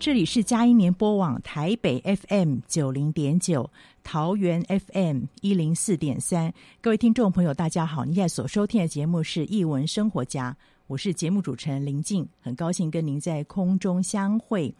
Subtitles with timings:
[0.00, 3.70] 这里是佳音联播网台北 FM 九零点九，
[4.02, 6.50] 桃园 FM 一零四点三。
[6.80, 8.06] 各位听众朋友，大家好！
[8.06, 10.56] 您现在所收听的节目是《艺文生活家》，
[10.86, 14.74] 我是节目主持人林静，很高兴跟您在空中相会。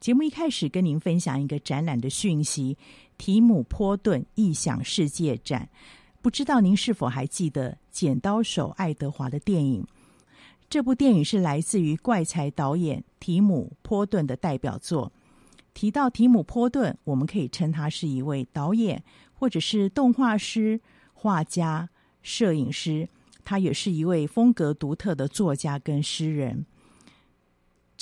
[0.00, 2.76] 节目一开始跟您分享一个展览的讯息：
[3.18, 5.68] 提姆波顿异想世界展。
[6.20, 9.86] 不知道您是否还记得《剪刀手爱德华》的电影？
[10.72, 15.12] 这部电影是来自于怪才导演提姆·波顿的代表作。
[15.74, 20.80] 提到提姆·波顿，我们可以称他是一位导演，或者是动画师、
[21.12, 21.90] 画家、
[22.22, 23.06] 摄影师。
[23.44, 26.64] 他也是一位风格独特的作家跟诗人。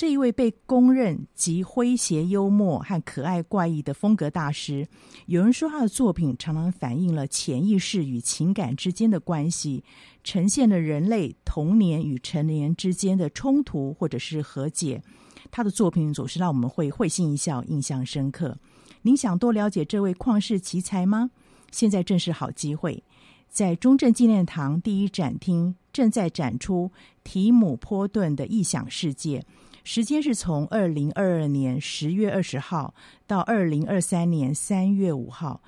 [0.00, 4.88] 这一位被公认集诙谐、幽默和可爱怪异的风格大师，
[5.26, 9.84] 有人说他的作品常常反映了潜意识与情感之间的关系，
[10.24, 15.02] 呈现了人类童年与成年之间的冲突或者是和解。
[15.50, 18.56] 他的作品总是让我们会会心一笑，印象深刻。
[19.02, 21.30] 您想多了解这位旷世奇才吗？
[21.70, 23.04] 现在正是好机会，
[23.50, 26.90] 在中正纪念堂第一展厅正在展出
[27.22, 29.44] 提姆·波顿的异想世界。
[29.82, 32.94] 时间是从二零二二年十月二十号
[33.26, 35.60] 到二零二三年三月五号，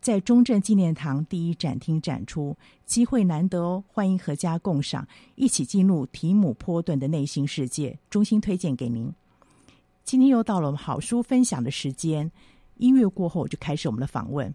[0.00, 3.84] 在中正纪念堂第一展厅展出，机会难得哦！
[3.88, 9.12] 欢迎阖家共赏，一起进入提姆·波顿的内心世界，衷心推荐给您。
[10.04, 12.30] 今天又到了我们好书分享的时间，
[12.76, 14.54] 音乐过后就开始我们的访问。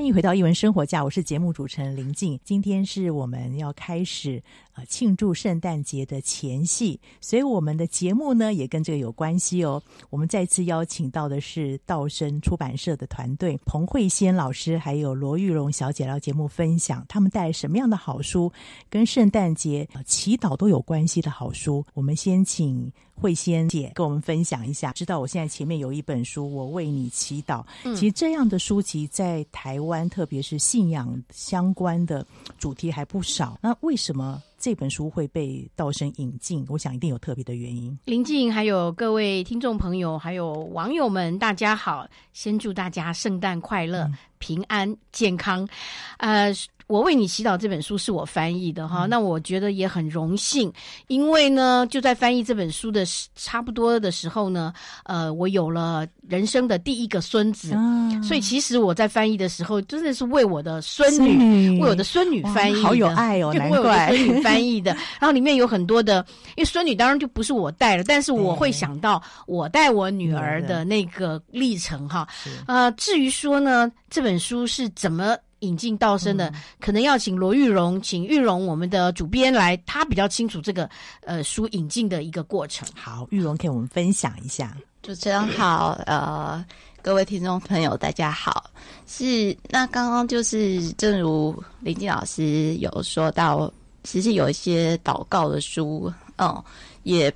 [0.00, 2.40] 欢迎回到一文生活家，我是节目主持人林静。
[2.42, 4.42] 今天是我们要开始
[4.72, 9.80] 呃庆祝圣诞节的前夕，所以我们的节目呢也跟这个有关系哦。
[10.08, 18.50] 我们再次邀请到的是道生出版社的团队，彭慧仙老师还有罗玉荣小姐来节目分享他们带什么样的好书，
[18.88, 21.84] 跟圣诞节、呃、祈祷都有关系的好书。
[21.92, 22.90] 我们先请。
[23.20, 27.62] 慧仙姐跟我们分享一下，知道我现在前面有一本书《我为你祈祷》，
[27.94, 32.26] 其实这样的书籍在台湾，特别是信仰相关的
[32.58, 33.58] 主题还不少。
[33.60, 36.64] 那为什么这本书会被道生引进？
[36.68, 37.96] 我想一定有特别的原因。
[38.06, 42.06] 林静，还有各位听众朋友，还有网友们，大家好！
[42.32, 45.68] 先祝大家圣诞快乐、嗯、平安、健康。
[46.16, 46.50] 呃。
[46.90, 50.72] 我为你祈祷这本书是我翻译的哈，嗯、那我觉得也很荣幸，
[51.06, 53.04] 因为呢，就在翻译这本书的
[53.36, 54.72] 差不多的时候呢，
[55.04, 64.90] 呃，我有了人生的第一个孙子，嗯、所以其实我在翻译的时候真的是为我的孙女，为我的孙女翻译，好有爱哦，难怪为我的孙女翻译的。
[65.20, 66.26] 然后里面有很多的，
[66.56, 72.26] 因为孙女当然就不是我带了，但是我会想到我带我女儿的那个历程哈。
[72.66, 75.36] 呃，至于说呢，这本书是怎么。
[75.60, 80.88] 引进道生的，嗯、可能要请罗玉荣，请玉荣我们的主编来，他比较清楚这个
[81.22, 82.88] 呃书引进的一个过程。
[82.94, 84.76] 好，玉荣给我们分享一下。
[85.02, 86.64] 主持人好，呃，
[87.02, 88.70] 各位听众朋友大家好。
[89.06, 93.72] 是那刚刚就是正如林静老师有说到，
[94.02, 96.62] 其实有一些祷告的书，嗯，
[97.02, 97.32] 也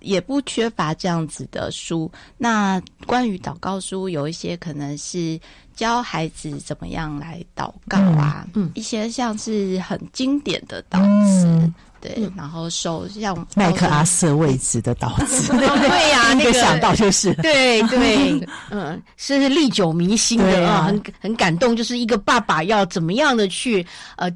[0.00, 2.10] 也不缺乏这样子的书。
[2.38, 5.38] 那关于祷告书，有一些可能是。
[5.76, 8.44] 教孩子怎么样来祷告啊？
[8.54, 23.86] 嗯，一些像是很经典的祷词，嗯、对，嗯、然后手像麦克阿瑟位置的祷词， 对呀， 那个想到就是，对 对，嗯，是历久弥新的啊，很很感动，就是一个爸爸要怎么样的去
[24.16, 24.28] 呃。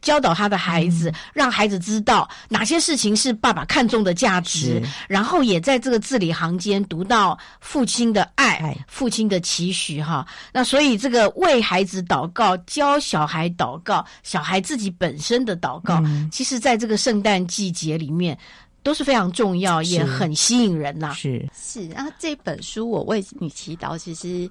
[0.00, 10.26] 教导他的孩子，嗯、让孩子知道哪些事情是爸爸看重的价值，然后也在这个字里行间读到父亲的爱，爱父亲的期许哈。
[10.52, 18.36] 那所以这个为孩子祷告，教小孩祷告，小孩自己本身的祷告，嗯、其实在这个圣诞季节里面
[18.82, 21.12] 都是非常重要，也很吸引人呐。
[21.14, 24.50] 是是，然后这本书我为你祈祷，其实。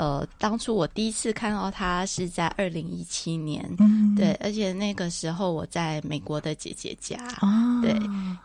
[0.00, 7.94] 呃，当初我第一次看到他是在二零一七年，嗯，对，而且那个时候我在美国的姐姐家，啊，对，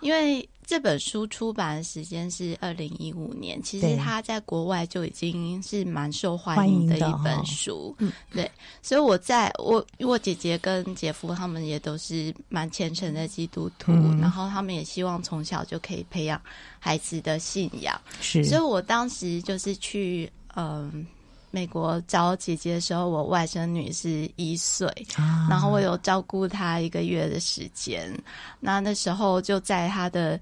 [0.01, 7.45] 因为这本书出版的时间是二零一五年，其实他在国外就已经是蛮受欢迎的一本。
[7.45, 16.41] 书，嗯，对，所以我在我我姐姐跟姐夫他们也都是蛮虔诚的基督徒，嗯，然后他们也希望从小就可以培养
[16.79, 21.07] 孩子的信仰，是，所以我当时就是去，嗯。
[21.55, 24.85] 美国找姐姐的时候，我外甥女是一岁，
[25.15, 28.13] 啊、然后我有照顾她一个月的时间。
[28.59, 30.37] 那那时候就在她的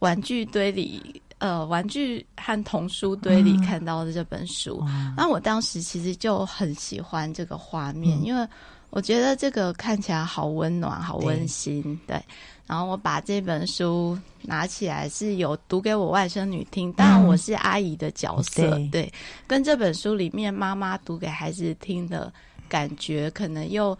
[0.00, 4.82] 玩具堆里，呃，玩具和童书堆里看到的这本书。
[4.88, 8.44] 嗯、那我当时其实就很喜欢这个画面，嗯、因为
[8.90, 12.16] 我觉得这个看起来好温暖、好温馨，对。
[12.16, 12.24] 对
[12.68, 19.12] 然后我把这本书拿起来，是有读给我外甥女听，当然我是阿姨的角色，嗯、对，对，
[19.46, 22.30] 跟这本书里面妈妈读给孩子听的
[22.68, 23.98] 感觉，可能又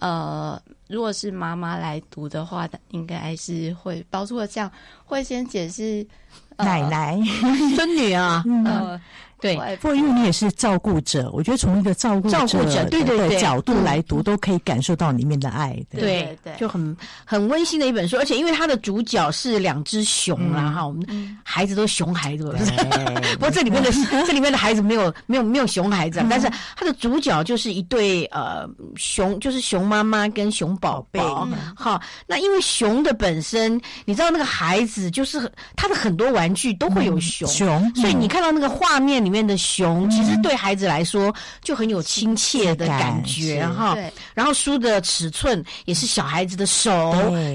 [0.00, 4.70] 呃，如果是妈妈来读的话，应该还是会包括这样，
[5.04, 6.04] 会先解释、
[6.56, 7.18] 呃、奶奶、
[7.76, 9.00] 孙女啊，呃。
[9.40, 12.46] 对，不过因为你也是照顾者，我觉得从一个照顾者
[12.90, 15.76] 对对对角度来读，都可以感受到里面的爱。
[15.90, 16.36] 对。
[16.44, 22.54] 对，就很很温馨的一本书，而且因为它的主角是两只熊啦，哈，我们孩子都是熊孩子，
[23.34, 23.90] 不过这里面的
[24.26, 31.20] 这里面的孩子没有没有没有熊孩子，但是它的主角就是一对呃熊，就是熊妈妈跟熊宝贝。
[31.74, 39.29] 好，那因为熊的本身，你知道那个孩子就是他的很多玩具都会有熊，熊，所以你看到那个画面里。
[39.30, 41.32] 里面的熊其实对孩子来说
[41.62, 43.96] 就很有亲切的感觉哈，
[44.34, 47.12] 然后书的尺寸也是小孩子的手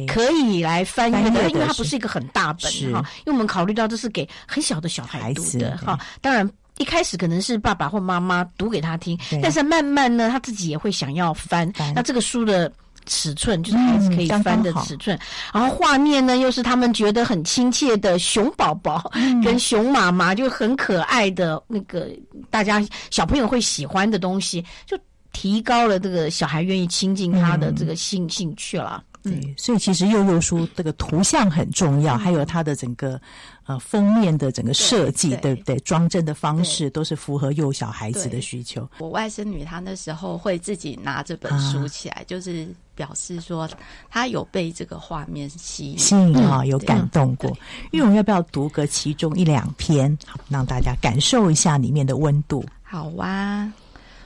[0.07, 5.99] 可以来翻阅的，因为它不是一个很大本哈，因为我们考虑到这是给很小的小孩读的哈。
[6.21, 11.69] 当然一开始可能是爸爸或妈妈读给他听，但是慢慢呢他自己也会想要翻。
[11.93, 12.71] 那这个书的。
[13.05, 15.19] 尺寸就是孩子可以翻的尺寸，嗯、
[15.53, 19.11] 然后画面呢又是他们觉得很亲切的熊宝宝
[19.43, 22.09] 跟熊妈妈，就很可爱的那个
[22.49, 24.97] 大家小朋友会喜欢的东西，就
[25.31, 29.03] 提高了这个小孩愿意亲近他的这个兴兴趣了。
[29.23, 33.19] 对，所以其实幼幼书这个图像很重要，还有它的整个
[33.65, 35.55] 呃封面的整个设计，对，对。
[35.55, 35.79] 不对？
[35.79, 38.87] 装帧的方式都是符合幼小孩子的需求。
[38.99, 43.69] 我外甥女她那时候会自己拿这本书起来，啊、就是表示说
[44.09, 47.55] 他有被这个画面吸引，吸引啊，有感动过。
[47.91, 52.65] 玉荣要不要读个其中一两篇，好让大家感受一下里面的温度？
[52.81, 53.71] 好啊，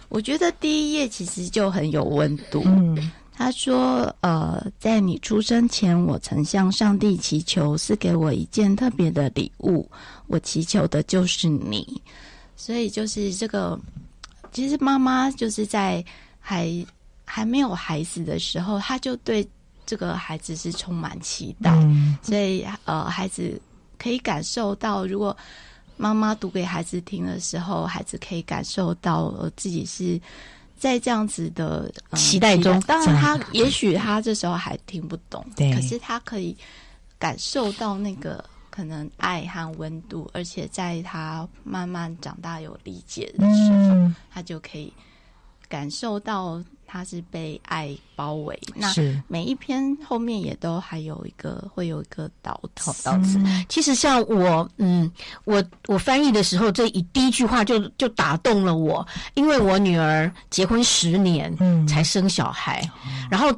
[0.08, 2.64] 我觉得第一页其实就很有温度。
[2.66, 3.12] 嗯。
[3.42, 9.90] 他说：“呃，在你出生前，我曾向上帝祈求，是给我一件特别的礼物。
[10.28, 12.02] 我祈求的就是你，
[12.58, 13.80] 所以就是这个。
[14.52, 16.04] 其实妈妈就是在
[16.38, 16.68] 还
[17.32, 19.48] 还没有孩子的时候，他就对
[19.86, 21.72] 这个孩子是充满期待。
[21.84, 23.62] 嗯、所以，呃，孩子
[24.00, 25.36] 可以感受到，如果
[25.96, 30.20] 妈妈读给孩子听的时候，孩子可以感受到，呃，自己是。”
[30.80, 36.56] 在这样子的、嗯、期待中，当然他也许他这时候还听不懂，对，可是他可以
[37.18, 44.94] 感受到那个可能爱和温度，而且在他慢慢长大有理解的时候，嗯、他就可以
[45.68, 46.64] 感受到。
[46.92, 48.92] 他是被爱包围，那
[49.28, 53.40] 每一篇后面也都还有一个会有一个导头导词。
[53.70, 55.10] 其实像我，嗯，
[55.44, 63.56] 我我翻译的时候，这一第一句话就就打动了我，因为我女儿结婚十年，嗯，才生小孩，嗯、然后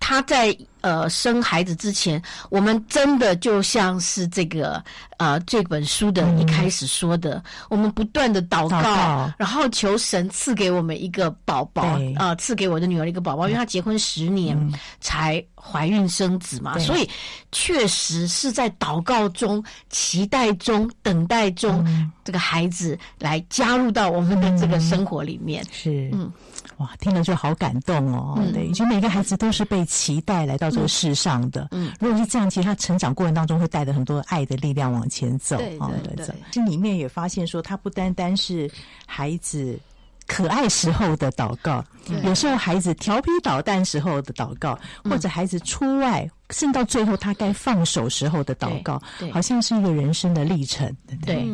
[0.00, 0.56] 她在。
[0.82, 2.20] 呃，生孩子之前，
[2.50, 4.82] 我们真的就像是这个
[5.16, 9.32] 呃这本书的一开始说的，嗯、我们不断的祷告，祷告。
[9.38, 11.82] 然后求神赐给我们一个宝宝
[12.16, 14.58] 啊、呃，赐给我的女儿一个宝宝，因为她结婚十年
[15.00, 17.08] 才怀孕生子嘛，嗯、所以
[17.52, 25.62] 确实是在祷告中、期待中、等待中，嗯、这个孩子来加入到我们的这个生活里面。
[25.62, 26.32] 嗯、是，嗯，
[26.78, 28.34] 哇，听了就好感动哦。
[28.36, 30.71] 嗯、对，就每个孩子都是被期待来到。
[30.72, 36.34] 这个世上的，嗯，如果是这样，其实他成长过程当中会带着很多爱的力量往前走，对对对。
[36.50, 38.70] 这里面也发现说，他不单单是
[39.06, 39.78] 孩子
[40.26, 41.84] 可爱时候的祷告，
[42.24, 49.00] 有时候孩子调皮捣蛋时候的祷告，或者孩子出外，甚至到最后他该放手时候的祷告，
[49.32, 51.46] 好像是一个人生的历程，对，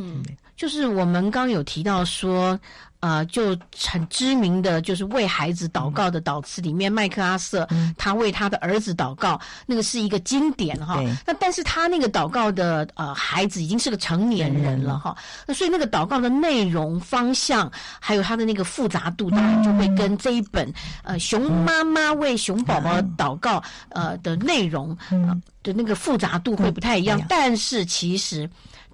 [0.56, 2.58] 就是我们刚有提到说。
[3.00, 11.00] 呃，就很知名的就是为孩子祷告的祷词里面，麦克阿瑟他为他的儿子祷告，那个是一个经典哈。
[11.24, 15.16] 那但是他那个祷告的呃孩子已经是个成年人了哈。
[15.46, 20.72] 那所以那个祷告的内容方向，还有他的那个复杂度，当然就会跟这一本
[21.04, 27.20] 呃熊妈妈为熊宝宝祷告呃的内容呃的那个复杂度会不太一样。
[27.28, 28.50] 但是其实。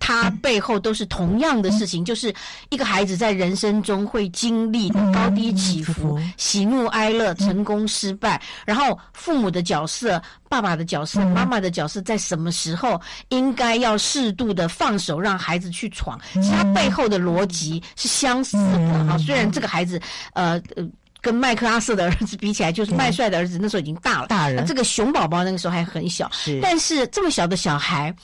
[0.07, 2.31] 他背后都是同样的事情，就是
[2.69, 16.21] 一个孩子在人生中会经历高低起伏、喜怒哀乐、成功失败，然后父母的角色、爸爸的角色、妈妈的角色，在什么时候应该要适度的放手，让孩子去闯。
[16.35, 19.17] 其实他背后的逻辑是相似的哈。
[19.17, 19.99] 虽然这个孩子，
[20.35, 20.87] 呃呃，
[21.23, 24.67] 跟麦克阿瑟的儿子比起来，就是麦帅的儿子那时候已经大了，大人。
[24.67, 26.61] 这个熊宝宝那个时候还很小，是。
[26.61, 28.15] 但是这么小的小孩。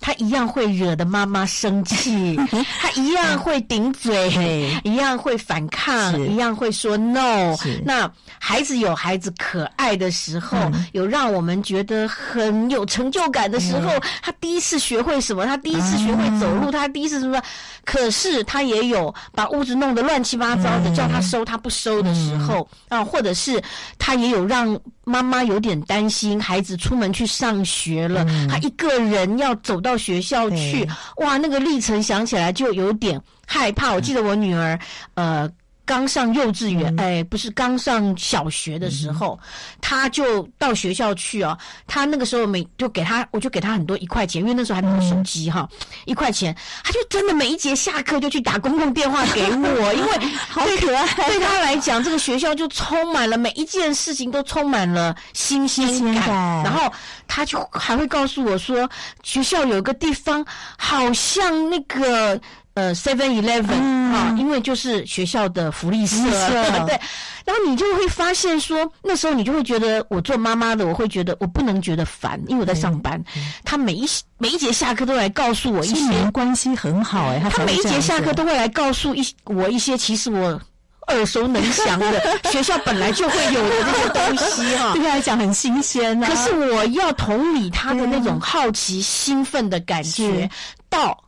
[0.00, 2.34] 他一样会惹得妈妈生气，
[2.80, 7.54] 他一样会顶嘴，一样会反抗，一样会说 no。
[7.84, 10.56] 那孩子有孩子可爱的时候，
[10.92, 13.90] 有让我们觉得很有成就感的时候。
[14.22, 15.44] 他第一次学会什么？
[15.44, 17.40] 他第一次学会走路，他第一次什么？
[17.84, 23.62] 可是他也有把屋子弄得乱七八糟的，叫他收他不收的时候啊，或者是
[23.98, 24.78] 他也有让
[25.10, 29.90] 妈妈有点担心孩子出门去上学了，他一个人要走到。
[29.90, 33.92] 到学校去，哇，那个历程想起来就有点害怕。
[33.92, 34.78] 我记得我女儿，
[35.14, 35.50] 呃。
[35.90, 39.36] 刚上幼稚园，哎，不是刚上小学的时候，
[39.80, 41.58] 他就到学校去哦。
[41.84, 45.68] 他那个时候每就给他，我就给他很多一块钱，因为那时候还没有手机哈，
[46.04, 50.12] 一块钱，他就真的每一节下课就去打公共电话给我， 因为
[50.48, 51.04] 好可爱。
[51.26, 56.28] 对他来讲，这个学校就充满了每一件事情都充满了新鲜感。
[56.62, 56.88] 然后
[57.26, 58.88] 他就还会告诉我说，
[59.24, 60.46] 学校有个地方
[60.78, 62.40] 好像那个。
[62.74, 66.16] 呃，Seven Eleven 啊，因为就是学校的福利社，
[66.86, 66.98] 对。
[67.44, 73.20] 然后你就会发现说，那时候你就会觉得，我做妈妈的，我会觉得我不能觉得烦，因为我在上班。
[73.64, 74.06] 他每一
[74.38, 80.60] 每一节下课都来告诉我一些关系很好哎，他每一节下课都会来告诉一我一些其实我
[81.08, 82.22] 耳熟能详的
[82.52, 86.20] 学校本来就会有的那些东西哈，对他来讲很新鲜。
[86.20, 90.48] 可是我要同理他的那种好奇、兴奋的感觉，
[90.88, 91.18] 到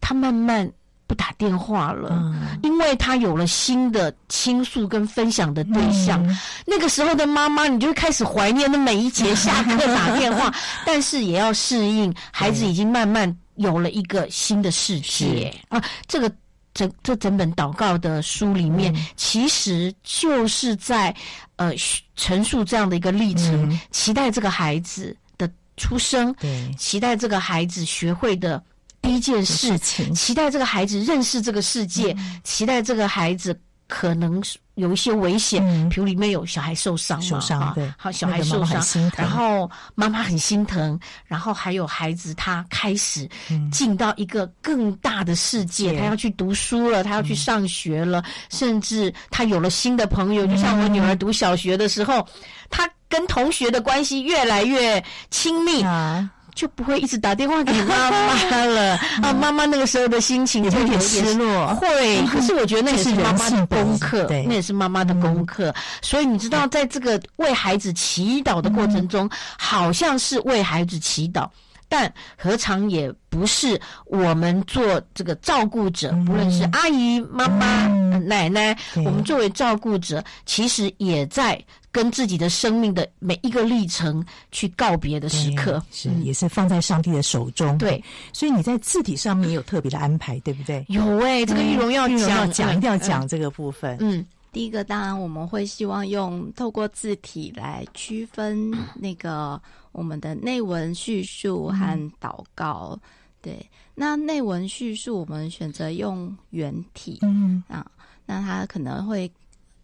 [0.00, 0.70] 他慢慢。
[1.06, 6.20] 不打电话了，嗯、因为他有了新的倾诉跟分享的对象。
[6.26, 10.52] 嗯、那个时候的妈妈，你就会开始怀念那每一节下课打电话，
[10.84, 15.80] 但是也要适应孩子已经慢慢有了一个新的世界啊。
[16.08, 16.28] 这个
[16.74, 21.14] 整这整本祷告的书里面，嗯、其实就是在
[21.54, 21.72] 呃
[22.16, 26.34] 陈述这样的一个历程，嗯、期待这个孩子的出生，
[26.76, 28.60] 期待这个孩子学会的。
[29.06, 30.14] 第一件事，情。
[30.14, 33.58] 期待这个孩子认识这个世界，嗯、期待这个孩子
[33.88, 34.42] 可能
[34.74, 43.28] 有一些危险，嗯、比如里面有小孩受伤嘛，受伤对，好，小孩受伤，然后妈妈很心疼，然后还有孩子他开始
[43.70, 52.26] 进到一个更大的世界，嗯、他要去读书了，他要去上学了，嗯、甚至他有了新的朋友，就像我女儿读小学的时候，
[52.68, 55.82] 他、嗯、跟同学的关系越来越亲密。
[55.82, 59.32] 啊就不会一直打电话给妈妈了 啊！
[59.34, 62.24] 妈妈那个时候的心情就有点失落，会。
[62.26, 65.72] 可是我觉得那也是妈妈的功课，那也是妈妈的功课。
[66.00, 71.46] 所以你知道，在这个为孩子祈祷的过程中，好像是为孩子祈祷，
[71.88, 77.86] 但何尝也不是我们做这个照顾者，不论是阿姨、妈妈、
[78.18, 81.62] 奶奶，我们作为照顾者，其实也在。
[81.92, 87.78] 跟自己的生命的每一个历程去告别的时刻，是也是放在上帝的手中。
[87.78, 90.84] 对，所以你在字体上面也有特别的安排，对不对？
[90.90, 93.96] 有哎，这个玉荣要讲，要讲，一定要讲这个部分。
[94.00, 94.22] 嗯，
[94.56, 99.60] 第一个当然我们会希望用透过字体来区分 那个
[99.92, 102.98] 我们的内文叙述和祷告。
[103.42, 107.86] 对，那内文叙述我们选择用原体，嗯啊，
[108.24, 109.30] 那它可能会。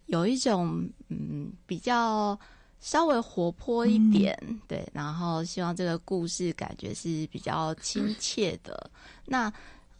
[0.06, 2.38] 有一种嗯比较
[2.80, 8.90] 稍微活泼一点，嗯、对，然后希望这个故事感觉是比较亲切的。
[9.24, 9.50] 那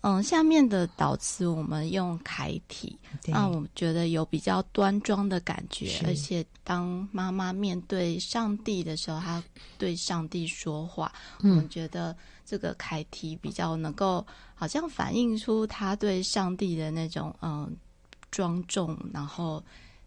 [0.02, 9.42] 嗯，下面的导词我们用楷体，对那我觉得有比较端庄的感觉，而且当妈妈面对上帝的时候，她
[9.78, 17.74] 对上帝说话，嗯、我们觉得这个楷体比较能够好像反映出她对上帝的那种嗯
[18.30, 19.62] 庄重，然后。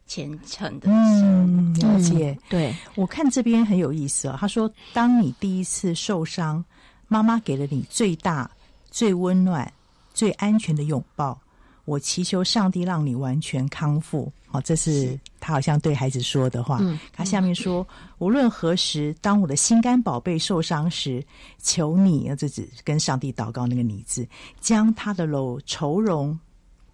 [0.07, 2.29] 虔诚的嗯，了解。
[2.29, 4.37] 嗯、对，我看这边很有意思哦。
[4.39, 6.63] 他说：“当你第一次受伤，
[7.07, 8.47] 妈妈给了你最大、
[8.91, 9.73] 最温暖、
[10.15, 11.39] 最安全的拥抱。
[11.85, 16.79] 我祈求上帝让你完全康复。”哦，这是他好像对孩子说的话。
[16.81, 21.23] 嗯、他下面说：“嗯、无论何时，当我的心肝宝贝受伤时，
[21.61, 24.25] 求你，这只跟上帝祷告那个‘你’字，
[24.59, 26.39] 将他的柔愁容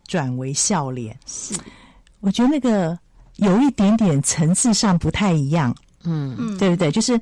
[0.07, 1.55] 转为笑脸。”是。
[2.19, 2.97] 我觉得那个
[3.37, 6.91] 有一点点层次上不太一样，嗯，对不对？
[6.91, 7.19] 就是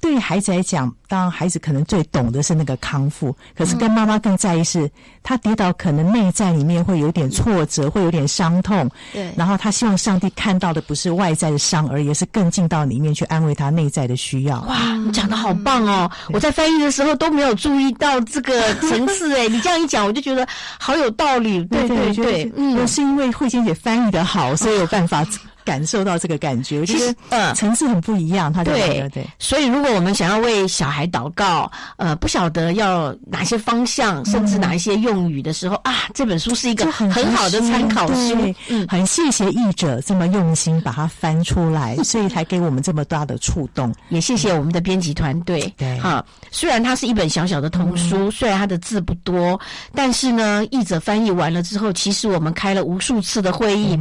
[0.00, 4.88] 对于孩子来讲，当然孩子可能最懂的是那个康复，可是跟妈妈更在意是，
[5.22, 9.32] 他跌倒可能内在里面会有点挫折，会有点伤痛，对。
[9.36, 14.60] 然后他希望上帝看到的不是外在的伤，而也是更进到里面去安慰他内在的需要。
[14.62, 16.10] 哇，你讲的好棒哦！
[16.32, 20.46] 我在翻译的时候都没有注意到这个层次，哎，你这样一讲，我就觉得
[20.78, 21.64] 好有道理。
[21.64, 25.26] 对对对，嗯，是因为慧仙姐翻译的好，所以有办法。
[25.68, 28.50] 感受到这个感觉，其实呃层次很不一样。
[28.50, 38.54] 他对对，所以如果我们想要为小孩祷告，呃，不晓得要哪些方向，甚至哪一些用语的时候啊，这本书是一个很好的参考书。
[38.68, 43.94] 嗯，很谢谢译者这么用心把它翻出来， 所以才给我们这么大的触动。
[44.08, 45.70] 也谢谢我们的编辑团队。
[45.76, 49.60] 对，哈，虽然它是一本小小的童书，虽然它的字不多，
[49.94, 53.98] 但是呢，译者翻译完了之后，其实我们开了无数次的会议。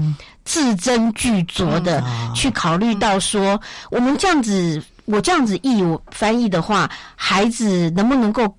[0.48, 2.02] 字斟句酌的
[2.34, 3.60] 去考虑到说，
[3.92, 8.56] 我们这样子，我这样子译我翻译的话，孩子能不能够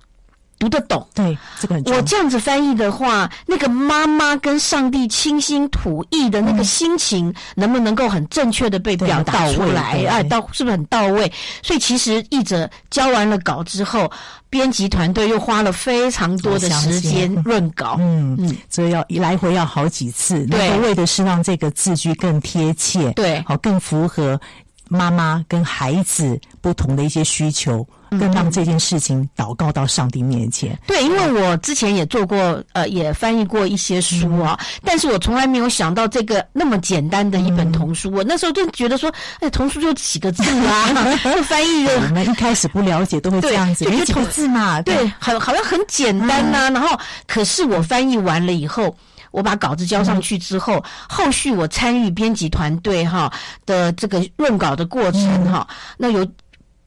[0.59, 1.07] 读得懂？
[1.15, 1.99] 对，这个很重要。
[1.99, 10.05] 我这样子翻译的话，那个妈妈跟上帝倾心吐意的那个心情，能不能够很正确的被表达出来？
[10.05, 11.31] 哎，到是不是很到位？
[11.63, 14.11] 所以其实译者交完了稿之后。
[14.51, 24.41] 编辑团队又花了非常多的时间润稿，嗯嗯，所以要一来回要好几次，对，为的是让这个字句更贴切，对，好更符合
[24.87, 27.87] 妈妈跟孩子不同的一些需求。
[28.11, 30.77] 更让这件事情祷告到上帝面前。
[30.87, 38.11] 对，因为我之前也做过，呃，也翻译过一些书啊，但是我从来没有想到这个那么简单的一本童书。
[38.11, 40.87] 我那时候就觉得说，哎，童书就几个字啊，
[41.23, 41.95] 就翻译的。
[41.95, 44.81] 我们一开始不了解，都会这样子，就几个字嘛。
[44.81, 46.69] 对，很好像很简单呐。
[46.69, 48.95] 然后，可是我翻译完了以后，
[49.31, 53.31] 我把稿子交上去之后，后续我参与编辑团队哈
[53.65, 55.67] 的这个润稿的过程哈，
[55.97, 56.27] 那有。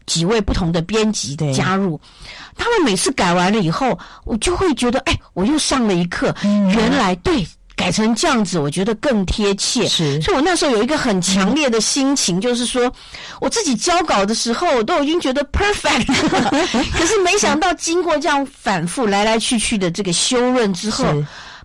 [0.07, 2.01] 几位不同的编辑加入，
[2.57, 7.47] 他们每次改完了以后，我就会觉得，哎，我又上了一课，嗯、原来对。
[7.75, 9.89] 改成这样子，我觉得更贴切。
[9.89, 12.93] 是，所以我那时候有一个很强烈的心情，嗯、就是说，
[13.41, 16.07] 我自己交稿的时候，我都已经觉得 perfect，
[16.93, 21.05] 可是没想到经过这样反复来来去去的这个修润之后。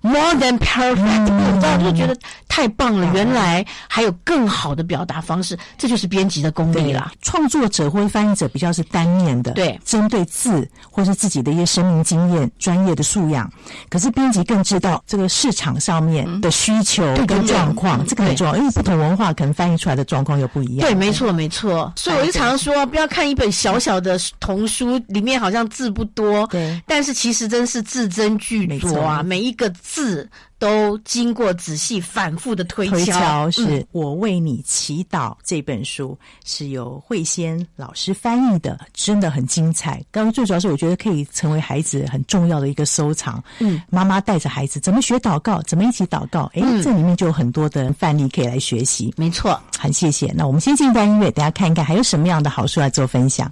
[0.01, 2.15] More than perfect，我当时就觉得
[2.57, 3.07] 太棒了。
[3.13, 7.11] 原来还有更好的表达方式，这就是编辑的功力啦。
[7.21, 13.47] 创作者或者翻译者比较是单面的，对，针对字或是自己的一些生命经验、专业的素养。
[13.89, 20.79] 可是编辑更知道这个市场上面的需求跟状况，这个很重要，因为不同文化可能翻译出来的状况又不一样。
[20.79, 21.93] 对，没错，没错。
[21.95, 29.71] 所以我就常常说，不要看一本小小的童书，里面好像字不多，对，但是其实真是字斟句酌啊，每一个。
[29.83, 30.27] 字
[30.59, 40.03] 都经过仔细反复的推敲，推敲是、嗯、我为你祈祷这本书是由慧仙老师翻译的，真的很精彩。
[40.11, 43.43] 刚刚最主要是我觉得可以成为孩子很重要的一个收藏。
[43.59, 49.13] 嗯，妈妈带着孩子怎么学祷告，怎么一起祷告，哎、嗯，这里面就有很多的范例可以来学习。
[49.15, 50.31] 没错，很谢谢。
[50.35, 53.51] 那我们先进一段音乐，大家看一看还有什么样的好书来做分享。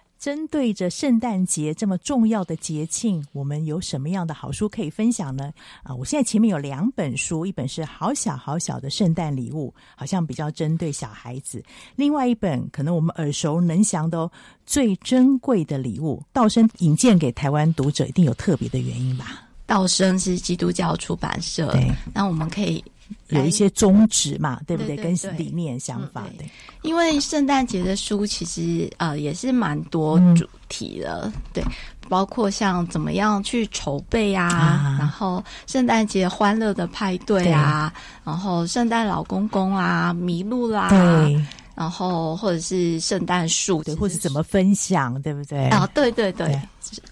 [0.21, 5.51] 针对着圣诞节这么重要的节庆，我们有什么样的好书可以分享呢？
[5.81, 11.59] 啊，我现在前面有两本书，一本是《好小好小的圣诞礼物》，好像比较针对小孩子；
[11.95, 14.31] 另外一本可能我们耳熟能详的哦，
[14.63, 16.21] 《最珍贵的礼物》。
[16.31, 19.49] 道生引荐给台湾读者，一定有特别的原因吧？
[19.65, 22.83] 道生是基督教出版社，对，那我们可以。
[23.29, 24.95] 有一些宗旨嘛，对不对？
[24.95, 26.45] 跟理念想法的。
[26.81, 31.63] 因为圣诞节的书其实呃也是蛮多主题的，嗯、对，
[32.09, 37.93] 包括像怎么样去筹备啊，啊然后圣诞节欢乐的派对啊，
[38.23, 41.45] 然后圣诞老公公啊迷路啦，对，
[41.75, 45.67] 然后或者是圣诞树，对，或者怎么分享，对不对？
[45.67, 46.61] 啊，对对对，对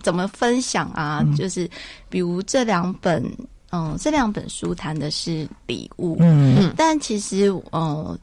[0.01, 1.21] 怎么分享啊？
[1.23, 1.69] 嗯、就是
[2.09, 3.23] 比如这两本。
[3.71, 8.17] 嗯，这两本书谈的是礼物，嗯，但其实，呃，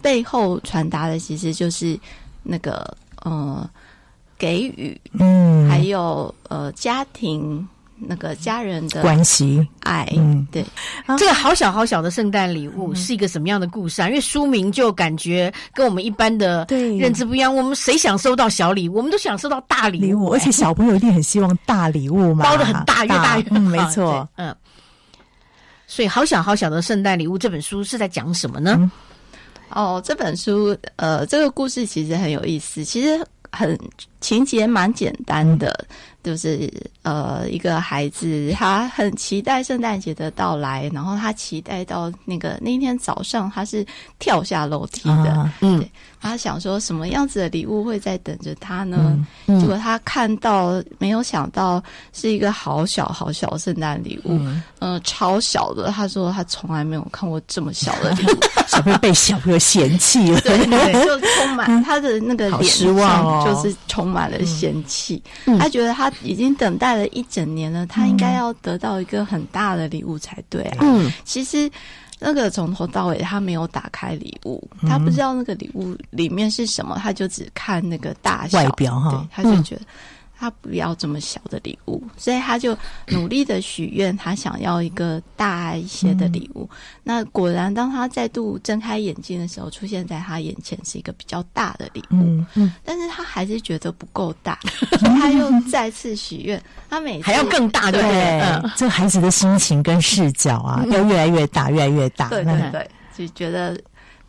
[0.00, 1.98] 背后传达的其实就是
[2.42, 3.68] 那个，呃，
[4.38, 10.64] 给予，嗯，还有呃，家庭那个家人的关系爱，嗯，对。
[11.18, 14.08] 这个好小好小的圣诞礼物是一个什么样的故事啊？
[14.08, 17.54] 因为书名就感觉跟我们一般的认知不一样。
[17.54, 18.94] 我们谁想收到小礼物？
[18.96, 24.54] 我们都想收到大礼物，而且小朋友一定很希望大礼物嘛，包的很大，越大越好，嗯，没错，嗯。
[25.92, 28.76] 所以，好小好小的圣诞礼物这本书是在讲什么呢？
[28.78, 28.90] 嗯、
[29.68, 33.78] 哦，这本书，呃，这个故事其实很有意思，其实很
[34.18, 35.68] 情节蛮简单的。
[35.68, 43.84] 嗯就是呃，一个孩子，他很期待圣诞节的到来，然后他期待到那个那天早上，他是
[44.20, 45.84] 跳下楼梯的，啊、嗯，
[46.20, 48.98] 他想说什么样子的礼物会在等着他呢？
[49.00, 51.82] 嗯嗯、结果他看到，没有想到
[52.12, 55.90] 是一个好小好小的圣诞礼物，嗯、呃，超小的。
[55.90, 66.11] 他说他从来没有看过这么小的礼物， 小朋友被小朋友嫌弃了，对，对，就充满 他的那个脸上就是充满了嫌弃，嗯、他觉得他。
[66.22, 70.78] 已经等待了一整年了，他应该要得到一个很大的礼物才对啊！
[70.80, 71.70] 嗯，其实
[72.18, 78.58] 那个从头到尾他没有打开礼物，嗯、他不知道那个礼物里面是什么，他就只看那个大小。
[78.58, 79.82] 外表哈，他就觉得。
[79.82, 79.86] 嗯
[80.42, 82.76] 他不要这么小的礼物，所以他就
[83.06, 86.68] 努力的许愿， 他想要一个大一些的礼物。
[86.72, 92.18] 嗯、那果然，当他再度睁开眼睛的时候，出现在他眼前是一个比较大的礼物。
[92.18, 94.58] 嗯嗯，但是他还是觉得不够大，
[94.98, 98.40] 所以他又再次许愿，他每次还要更大，对不对？
[98.40, 102.28] 嗯，这孩子的心情跟视角啊，要越来越大，越来越大。
[102.30, 103.80] 对对对，就觉得。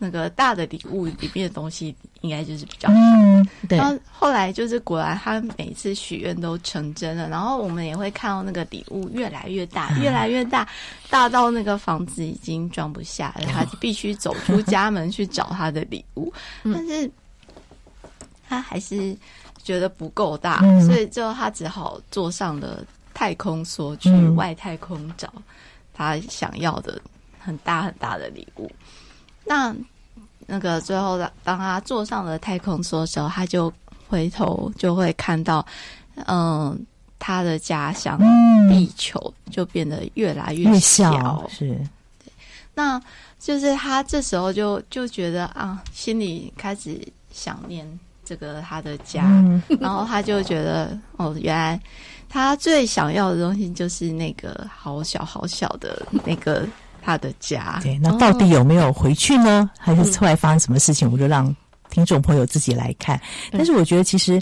[0.04, 3.78] 那个大的礼物里面的东西应该就是比较好，嗯，对。
[3.78, 10.68] 然后后来就是果然他每次许愿都成真了，然后我们也会看到那个礼物越来越大，越来越大，
[11.10, 17.10] 大到那个房子已经装不下了， 他就必须走出家门去找他的礼物，但是
[18.50, 19.16] 他还是
[19.64, 25.34] 觉得不够大，所以最后他只好坐上了太空梭去外太空找
[25.94, 27.02] 他想要的
[27.40, 28.70] 很大很大的礼物。
[29.46, 29.76] 那
[30.54, 33.74] 那个最后，当他坐上了太空梭的时候，他就
[34.08, 35.66] 回头就会看到，
[36.28, 36.80] 嗯，
[37.18, 38.20] 他的家乡
[38.70, 41.44] 地球就变得越来越小。
[41.50, 41.70] 是，
[42.24, 42.32] 对。
[42.76, 43.02] 那
[43.40, 47.88] 就是他这时候就就觉得啊，心里开始想念
[48.24, 51.82] 这个他的家，嗯、然后他就觉得哦，原来
[52.30, 56.68] 他最想要的东西就是那个好小好小的那个。
[57.04, 59.70] 他的家，对，那到底有没有回去呢？
[59.86, 61.08] 哦、还是后来发生什么事情？
[61.08, 61.54] 嗯、我就让
[61.90, 63.18] 听众朋友自己来看。
[63.52, 64.42] 嗯、但是我觉得，其实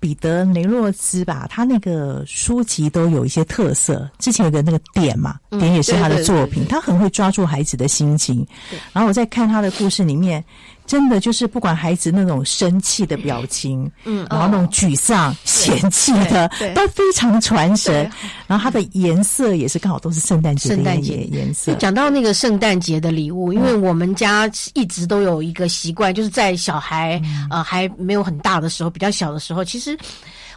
[0.00, 4.10] 彼得雷诺兹吧，他那个书籍都有一些特色。
[4.18, 8.46] 之前有个那个点嘛，嗯、点也是他的作品，他很会抓住孩子的心情。
[8.92, 10.42] 然后我在看他的故事里面。
[10.88, 18.10] 真的就是不管孩子那种生气的表情，嗯，然后那种沮丧、嫌弃的，都非常传神。
[18.46, 21.74] 然后它的颜色也是刚好都是圣诞节的颜色。
[21.74, 27.20] 讲到那个圣诞节的礼物，因为我们家一直都有一个习惯，就是在小孩
[27.50, 29.94] 呃还没有很大的时候，比较小的时候，其实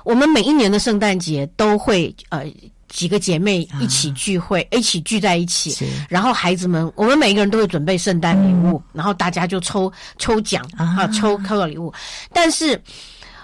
[0.05, 2.45] 我们每一年的圣诞节都会呃。
[2.91, 5.75] 几个姐妹一起聚会，啊、一起聚在一起，
[6.09, 11.91] 然后孩子们，我们每一个人都会准备圣诞礼物，嗯、然后大家就抽抽奖啊，抽抽到礼物。
[12.33, 12.79] 但是，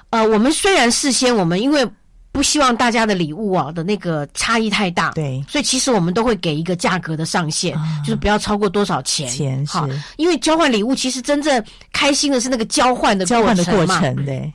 [0.10, 1.88] 呃，我们虽然事先我们因为
[2.32, 9.28] 不希望大家的礼物啊的那个差异太大，对，所以其实我们都会给一个价格的上限，啊、就是不要超过多少钱。
[9.30, 13.54] 钱好，因为交换礼物其实真正开心的是那个交换的过程嘛。
[13.56, 14.54] 交换的过程，对。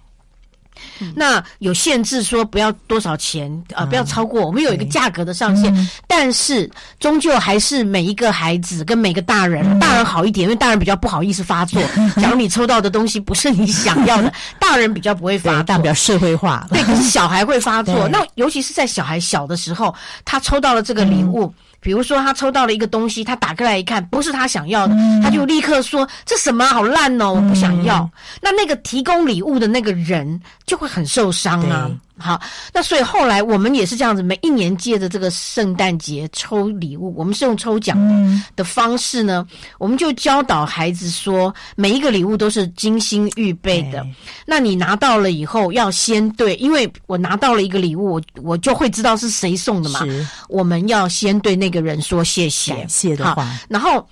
[1.01, 11.83] 嗯、那有限制说不要多少钱啊、呃，不要超过，我们有一个价格的上限，嗯、但是终究还是每一个孩子跟每个大人，嗯、大人好一点，因为大人比较不好意思发作。
[12.17, 16.67] 假如你抽到的东西不是你想要的，大人比较不会发作，大人比较社会化。
[16.71, 18.09] 对，可是小孩会发作。
[18.13, 21.47] 那尤其是在小孩小的时候，他抽到了这个礼物。
[21.47, 27.99] 嗯比如说，他抽到了一个东西，他打开来一看，不是他想要的，嗯、他就立刻说：“这什么好烂哦，我不想要。
[27.99, 31.91] 嗯”那那个提供礼物的那个人就会很受伤啊。
[32.23, 32.41] 好，
[32.73, 44.07] 那所以后来我们也是这样子，每一年借着这个圣诞节抽礼物，我们是用抽奖的的方式呢，嗯、我们就教导孩子说，每一个礼物都是精心预备的。
[44.47, 50.01] 那你拿到了以后要先对，因为我拿到了一个礼物，我我就会知道是谁送的嘛。
[50.49, 54.09] 我们要先对那个人说谢谢，感谢的话，然后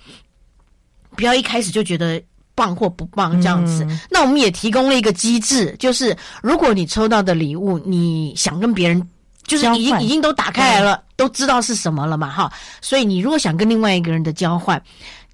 [1.15, 2.21] 不要一开始就觉得。
[2.55, 9.07] 棒或不棒这样子，嗯、那我们也提供了一个机制，就是如果你抽到的礼物，你想跟别人，
[9.45, 14.81] 就是已经已经都打开来了，都知道是什么了嘛，哈，所以你如果想跟另外一个人的交换。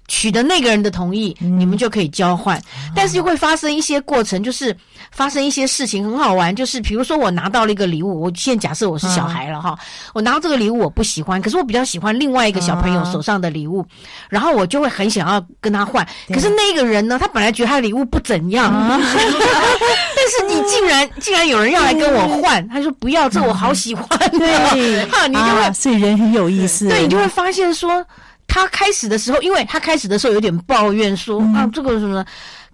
[0.08, 4.74] 取得那个人的同意，嗯、你们就可以交换，嗯、但是会发生一些过程，就是
[5.12, 13.88] 发生一些事情很好玩，就是比如说我拿到了一个礼物，我现在假设我是小孩了哈，嗯、我拿到这个礼物我不喜欢，可是我比较喜欢另外一个小朋友手上的礼物，嗯、
[14.30, 18.98] 然后我就会很想要跟他换，可是那个人呢，他本来觉得他的礼物不怎样，嗯、
[20.16, 28.02] 但是你竟然竟然有人要来跟我换，他说不要，这我好喜欢，对，哈， 你就会、啊，所以人很有意思，对，你就会发现说。
[28.60, 32.24] 他开始的时候，因为他开始的时候有点抱怨说、嗯、啊，这个什么，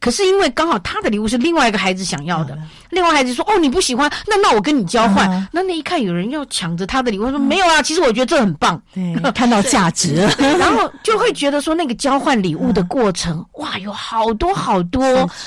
[0.01, 15.05] 可是因为刚好他的礼物是另外一个孩子想要的，嗯、另外孩子说哦，你不喜欢，那那我跟你交换，嗯、那那一看有人要抢着他的礼物，说没有啊，其实我觉得这很棒，对， 看到价值，然后就会觉得说那个交换礼物的过程，嗯、哇，有好多好多，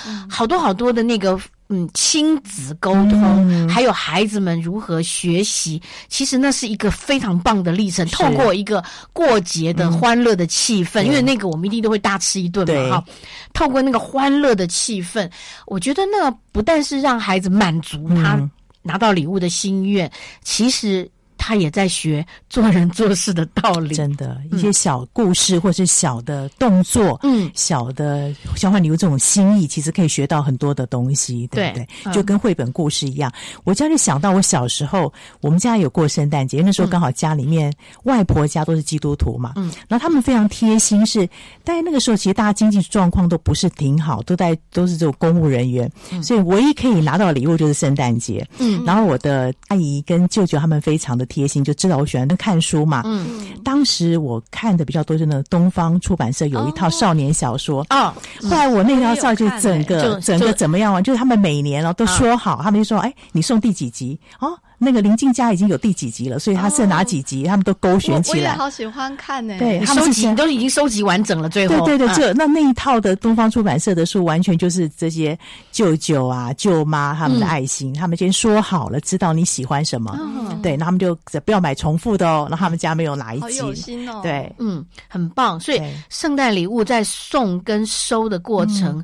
[0.08, 1.40] 嗯、好多好多的那个。
[1.70, 8.08] 嗯，亲子沟通，嗯、还有孩子们如何学习，其实那是一个非常棒的历程。
[8.08, 13.06] 透过一个过节的欢乐的气氛，嗯、因为那个我们一定都会大吃一顿嘛，哈。
[13.54, 15.30] 透过那个欢乐的气氛，
[15.66, 18.40] 我觉得那不但是让孩子满足他
[18.82, 20.12] 拿到礼物的心愿，嗯、
[20.44, 21.10] 其实。
[21.38, 31.88] 他也在学做人做事的道理，真的，一些小故事或是小的动作，嗯，小的交换礼物这种心意，其实可以学到很多的东西，对不对？
[32.04, 33.32] 对，就跟绘本故事一样。
[33.32, 37.72] 嗯、我家就想到我小时候，我们家有过圣诞节，那时候刚好家里面
[38.04, 41.30] 外婆家都是基督徒嘛，嗯，然后他们非常贴心，是，
[41.64, 51.27] 但那个时候其实大家经济状况都不是挺好，都在都是这种公务人员，嗯、所以唯一可以拿到礼物就是圣诞节，嗯，然后我的阿姨跟舅舅他们非常的。
[51.28, 53.04] 贴心就知道我喜欢的看书嘛。
[53.06, 57.86] 嗯，当时我看的比较多，是那个东方出版社有一套少年小说。
[57.90, 58.14] 啊，
[58.44, 61.02] 后来我那套少就整个整个怎么样啊？
[61.02, 64.58] 就是他们每年哦都说好，他们就说哎，你送第几集哦。
[64.80, 68.38] 那个林静家已经有第几集了，所以他是哪几集，他们都勾选起来。
[68.38, 69.56] 我也好喜欢看呢。
[69.58, 71.50] 对，他们收集都已经收集完整了。
[71.50, 75.38] 最后，对对对，这那那一套的东方出版社的书，完全就是这些
[75.72, 77.92] 舅舅啊、舅妈他们的爱心。
[77.94, 80.16] 他们先说好了，知道你喜欢什么，
[80.62, 82.48] 对，那他们就不要买重复的哦。
[82.50, 84.20] 那他们家没有哪一集，好有心哦。
[84.22, 85.60] 对，嗯，很棒。
[85.60, 89.04] 所以圣诞礼物在送跟收的过程，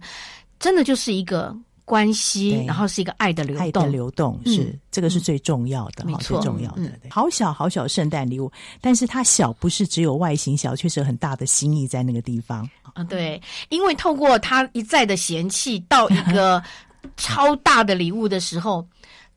[0.60, 1.56] 真的就是一个。
[1.86, 6.84] 关系，然后是一个爱的流动，爱的流动是、嗯、这个是最重要的，没错，最重要的。
[6.84, 12.70] 嗯、好小好小圣诞礼物，但是它小不是只有外形小，确实有很大的心意在那个地方。
[12.94, 16.64] 啊，对，因为透过他一再的嫌弃，到一个
[17.18, 18.88] 超大的礼物的时候，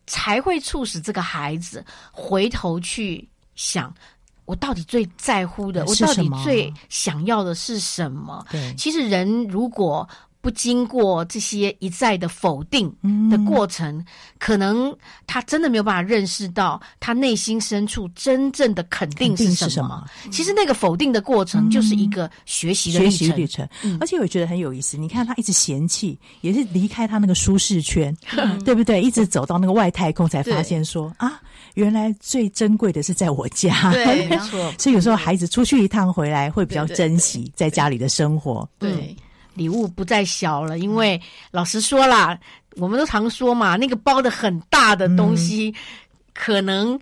[0.07, 3.93] 才会促使这个孩子回头去想，
[4.45, 8.47] 我到底最在乎的，我到底最想要的是什么？
[8.51, 10.09] 对，其实人如果。
[10.47, 12.89] 不经过这些一再的否定
[13.29, 14.05] 的过程，嗯、
[14.39, 19.71] 可能他真的没有办法认识到他内心深处真正的肯定是什么。
[19.71, 23.37] 什么其实那个否定的过程就是一个学习的历程。
[23.37, 24.97] 历程嗯、而且我觉得很有意思。
[24.97, 29.03] 你看他一直嫌弃，也是离开他那个舒适圈，嗯、对不对？
[29.03, 31.41] 一直走到那个外太空，才发现说啊，
[31.75, 33.91] 原来最珍贵的是在我家。
[33.93, 34.73] 对，没错。
[34.79, 38.69] 所以有时候孩子出去一趟回来，会比较珍惜在家里的生活。
[38.79, 39.17] 对
[39.57, 42.38] 礼物不再小了，因为老实说啦，
[42.77, 45.81] 我们都常说嘛，那个包的很大的东西，嗯、
[46.33, 46.99] 可能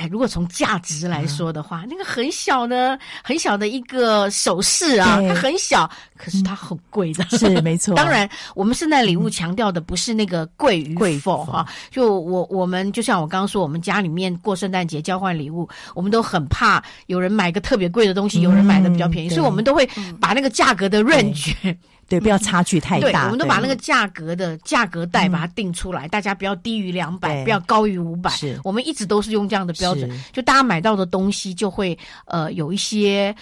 [0.00, 7.94] 哎，如果从价值来说的话，嗯、那个很小的、很小的一个首饰啊，它很小，可是它很贵的，是没错。
[8.00, 11.66] 当然，我们圣诞礼物强调的不是那个贵与否哈。
[11.90, 19.86] 就我我们就像我刚刚说，我们家里面过圣诞节交换礼物，我们都很怕有人买个特别贵的东西，有人买的比较便宜，所以我们都会
[20.18, 21.76] 把那个价格的 range。
[22.10, 23.06] 对，不要差距太大。
[23.06, 28.28] 对，我们都把那个价格的价格带把它定出来，大家不要低于两百，不要高于五百。
[28.32, 31.96] 是，我们一直都是用这样的标准，就大家买到的东西就会
[32.26, 33.32] 呃有一些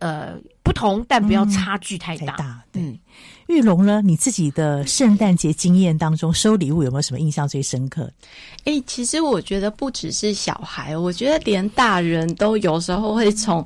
[0.00, 0.34] 呃
[0.64, 2.36] 不同，但不要差距太大。
[2.36, 2.98] 大，对。
[3.46, 4.02] 玉龙呢？
[4.02, 8.10] 你自己的圣诞节经验当中，收礼物有没有什么印象最深刻？
[8.64, 13.64] 诶，其实我觉得不只是小孩，我觉得连大人都有时候会从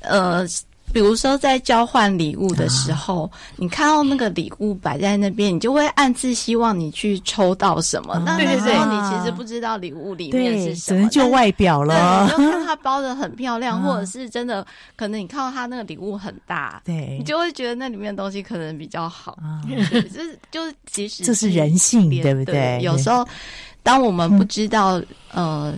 [0.00, 0.44] 呃。
[0.92, 8.20] 比如说，在交换礼物的时候，啊、你看到那个礼物摆在那边，你就会暗自希望你去抽到什么。
[8.26, 12.24] 那那时候你其实不知道礼物里面是什么，只能就外表了。
[12.24, 14.66] 你就看它包的很漂亮，啊、或者是真的，
[14.96, 19.38] 可能你看到它那个礼物很大，对，你就会觉得那里面的东西可能比较好。
[19.40, 22.54] 啊、就是就是，其实这是人性，对不对？
[22.54, 23.26] 对，有时候，
[23.82, 24.98] 当我们不知道，
[25.34, 25.74] 嗯、呃。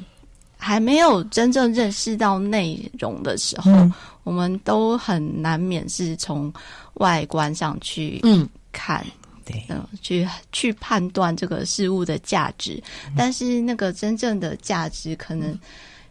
[0.64, 3.92] 还没有真正认识到内容的时候，嗯、
[4.24, 6.52] 我们都很难免是从
[6.94, 9.04] 外观上去嗯看，
[9.44, 12.82] 对，嗯，去去判断这个事物的价值。
[13.06, 15.58] 嗯、但是那个真正的价值，可能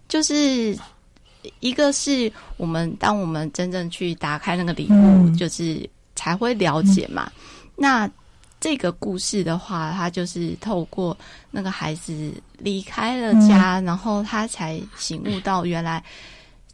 [0.07, 0.78] 就是
[1.59, 7.32] 一个是我们当我们真正去打开那个礼物，嗯、就是才会了解嘛。
[7.36, 7.41] 嗯、
[7.76, 8.12] 那。
[8.64, 11.18] 这个故事的话，它就是透过
[11.49, 16.03] 那个孩子离开了家，嗯、然后他才醒悟到，原来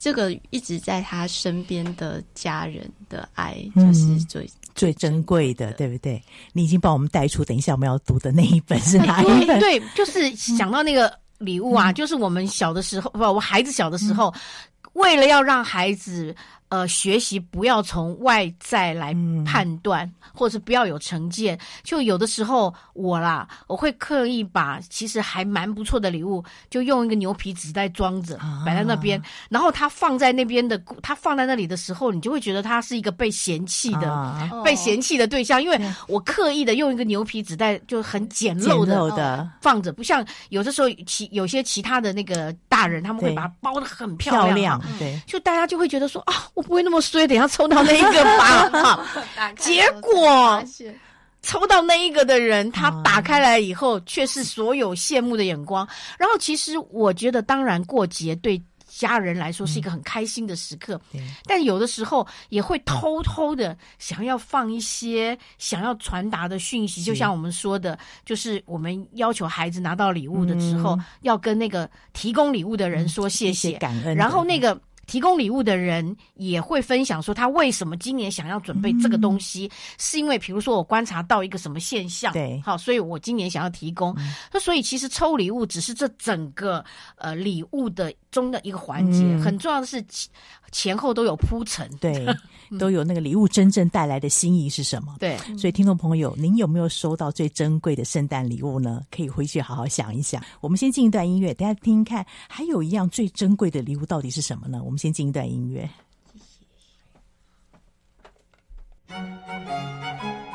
[0.07, 6.23] 这个一直在他身边的家人的爱，就是最、嗯、最珍贵的，对不对？
[6.53, 9.59] 你已经帮我们带出，等一下我们要读的那一本是 哪一本？
[9.59, 16.33] 对，就是想到那个礼物啊，嗯、就是我们小的时候，不，我孩子小的时候，嗯、为了要让孩子。
[16.69, 19.15] 呃，学习不要从外在来
[19.45, 21.57] 判断，嗯、或者是不要有成见。
[21.81, 29.17] 就有的时候我啦，我会刻意把其实还蛮不错的礼物，就用一个牛皮纸袋装着，摆在那边。
[29.19, 46.45] 啊、然后它放在那边的，它放在那里的时候，你就会觉得它是一个被嫌弃的、啊、被嫌弃的对象，因为我刻意的用一个牛皮纸袋，就很简陋的放着，不像有的时候其有些其他的那个大人，他们会把它包的很漂亮，对，就大家就会觉得说啊。
[46.53, 49.03] 我不会那么衰，等下抽到那一个吧。
[49.57, 50.63] 结果
[51.41, 55.87] 抽到那一个的人，他打开来以后，却是所有羡慕的眼光。
[56.17, 60.99] 然后，其实我觉得，当然过节对家人来说是一个很开心的时刻，
[61.43, 67.03] 但有的时候也会偷偷的想要放一些想要传达的讯息。
[67.03, 74.79] 就像我们说的，就是我们要求孩子拿到礼物的时候，要跟那个提供礼物的人说谢谢、感恩，然后那个。
[75.07, 84.13] 提供礼物的人也会分享说，他为什么今年想要准备这个东西，嗯、是因为比如说我观察到一个什么现象，对，好，所以我今年想要提供。
[84.51, 86.83] 那、嗯、所以其实抽礼物只是这整个
[87.15, 90.03] 呃礼物的中的一个环节，嗯、很重要的是
[90.71, 92.25] 前后都有铺陈，对，
[92.77, 95.15] 都有那个礼物真正带来的心意是什么？
[95.19, 99.01] 对，所以听众朋友，您有没有收到最珍贵的圣诞礼物呢？
[99.09, 100.43] 可以回去好好想一想。
[100.59, 104.81] 我们先进一段音乐，大家听听看，还有一样最珍贵的礼物到底是什么呢？
[104.83, 105.89] 我们先进一段音乐。
[106.33, 106.39] 谢
[109.17, 110.46] 谢。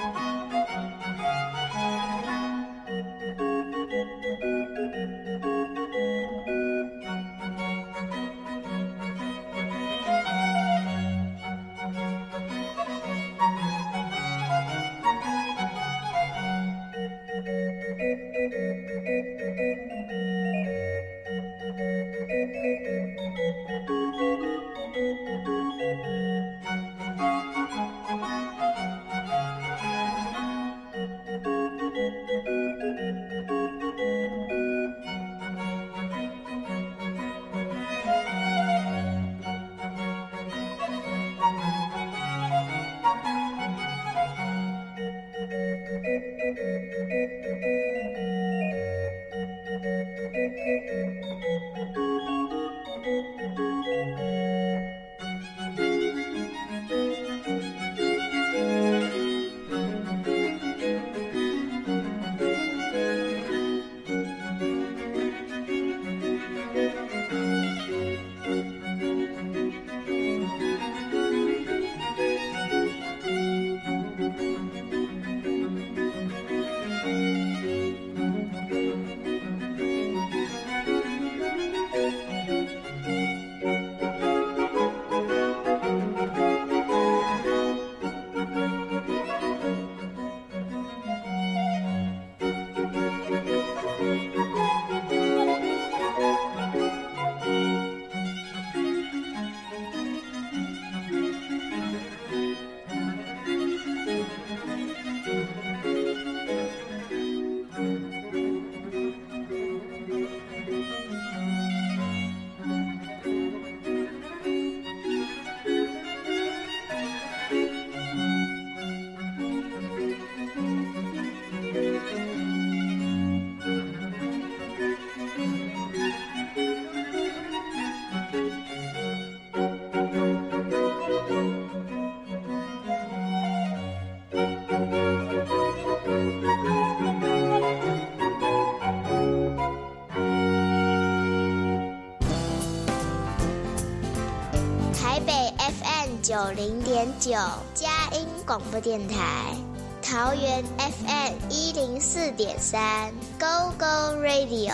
[146.33, 147.33] 九零点九，
[147.75, 149.55] 佳音广播电台。
[150.01, 154.73] 桃园 FM 一零四点三，Go Go Radio；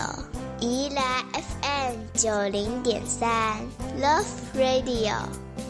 [0.61, 3.57] 宜兰 FM 九零点三
[4.01, 4.23] ，Love
[4.55, 5.15] Radio。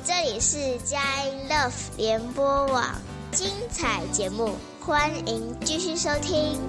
[0.05, 2.85] 这里是佳音 Love 联播网，
[3.31, 6.61] 精彩节目，欢迎继续收听。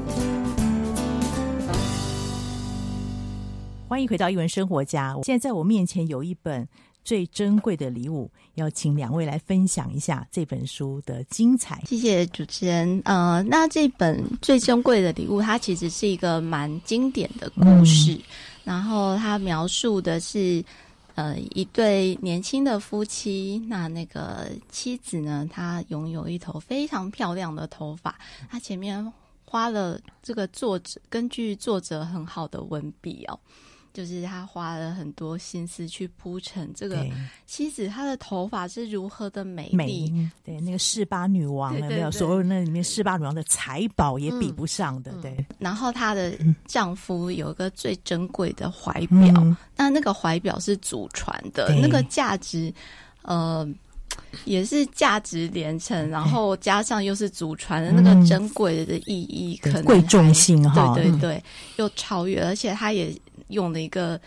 [3.86, 5.14] 欢迎回到一文生活家。
[5.24, 6.66] 现在在我面前有一本。
[7.02, 11.82] 最珍贵的礼物，要请两位来分享一下这本书的精彩。
[11.86, 13.00] 谢谢主持人。
[13.04, 18.12] 呃，那这本最珍贵的礼物，它其实是一个蛮经典的故事。
[18.12, 18.22] 嗯、
[18.64, 20.62] 然后它描述的是，
[21.14, 23.60] 呃，一对年轻的夫妻。
[23.66, 28.18] 那那个妻子呢，她拥有一头非常漂亮的头发。
[28.50, 29.12] 她前面
[29.44, 33.38] 花了这个作者根据作者很好的文笔哦。
[33.92, 37.04] 就是他花了很多心思去铺陈这个
[37.44, 39.76] 妻子，她的头发是如何的美丽。
[39.76, 42.10] 美，对，那个示巴女王有没有？
[42.10, 45.10] 所有那里面示巴女王的财宝也比不上的。
[45.12, 46.32] 嗯、对，然后她的
[46.66, 52.72] 丈夫有一个最珍贵的怀表，嗯、那那个怀表是祖传的，那个价值
[53.22, 53.68] 呃
[54.44, 61.42] 也是价值连城，然后加上又是祖传的那个珍贵的意义，可能贵重性哈，对对对，嗯、
[61.78, 63.12] 又超越，而且他也。
[63.50, 64.20] 用的一个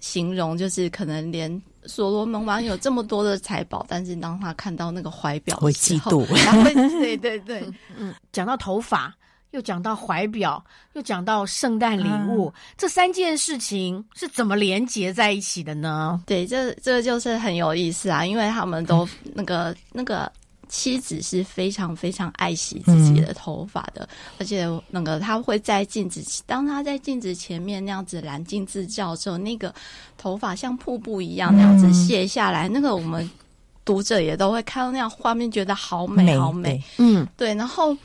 [0.00, 6.26] 形容就是，可能连所罗门王有这么多的财宝，但是当他看到那个怀表，会嫉妒。
[7.00, 7.66] 对对对，
[7.96, 9.14] 嗯，讲到头发，
[9.52, 10.62] 又讲到怀表，
[10.92, 16.22] 又讲到圣诞礼物，嗯、这三件事情是怎么连结在一起的呢？
[16.26, 20.30] 对，这这就是很有意思啊，因为他们都那个、嗯、那个。
[20.68, 24.08] 妻子是非常非常爱惜自己的头发的，嗯、
[24.38, 29.74] 而且那个他会在镜子，当他在镜子前面那样子揽镜自照之后，那个
[30.16, 33.30] 头发像瀑布一样那样子卸下来，嗯、那个我们
[33.84, 36.82] 读者也都会看到那样画面，觉得好美好美。
[36.98, 37.54] 嗯，对。
[37.54, 37.96] 然后，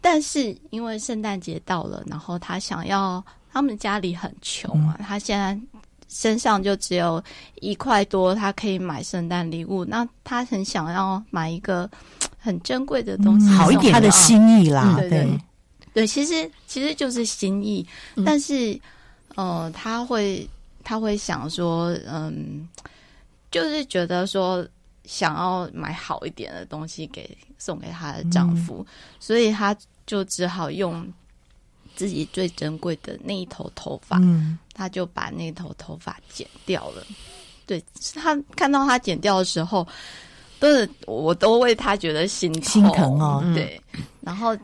[0.00, 5.58] 但是因为圣诞节到了，然后他想要，他们家里很穷啊，嗯、他现在。
[6.08, 7.22] 身上就只有
[7.60, 9.84] 一块多，他可以买圣诞礼物。
[9.84, 11.88] 那他很想要买一个
[12.38, 14.96] 很珍贵的东西，好一点，他的心意啦。
[14.98, 15.38] 对对
[15.92, 17.86] 对，其实其实就是心意。
[18.24, 18.78] 但是，
[19.34, 20.48] 呃，他会
[20.82, 22.68] 他会想说，嗯，
[23.50, 24.66] 就是觉得说
[25.04, 28.86] 想要买好一点的东西给送给她的丈夫，
[29.20, 31.06] 所以她就只好用。
[31.98, 37.02] 自己最珍贵的那一头头发，嗯、他就把那头头发剪掉了。
[37.66, 37.82] 对，
[38.14, 39.84] 他看到他剪掉的时候，
[40.60, 43.42] 都是我都为他觉得心心疼哦。
[43.52, 43.80] 对，
[44.20, 44.56] 然后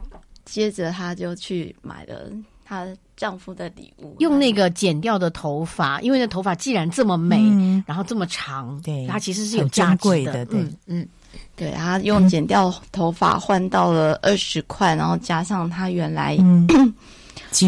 [0.44, 2.30] 接着他就去买了
[2.64, 10.46] 他丈夫的礼物，用那个剪掉的头发，因为那头发既然这么美，嗯、然后这么长，对，它其实是有价值的。
[10.46, 11.08] 对，嗯，嗯。
[11.56, 16.36] 对，他用剪掉头发换到了二十块，然后加上他原来。
[16.40, 16.94] 嗯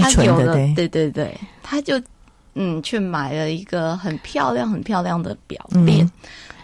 [0.00, 0.74] 他有的，对。
[0.74, 2.00] 对对对，他就
[2.54, 6.10] 嗯去买了一个很漂亮、很漂亮的表链，嗯、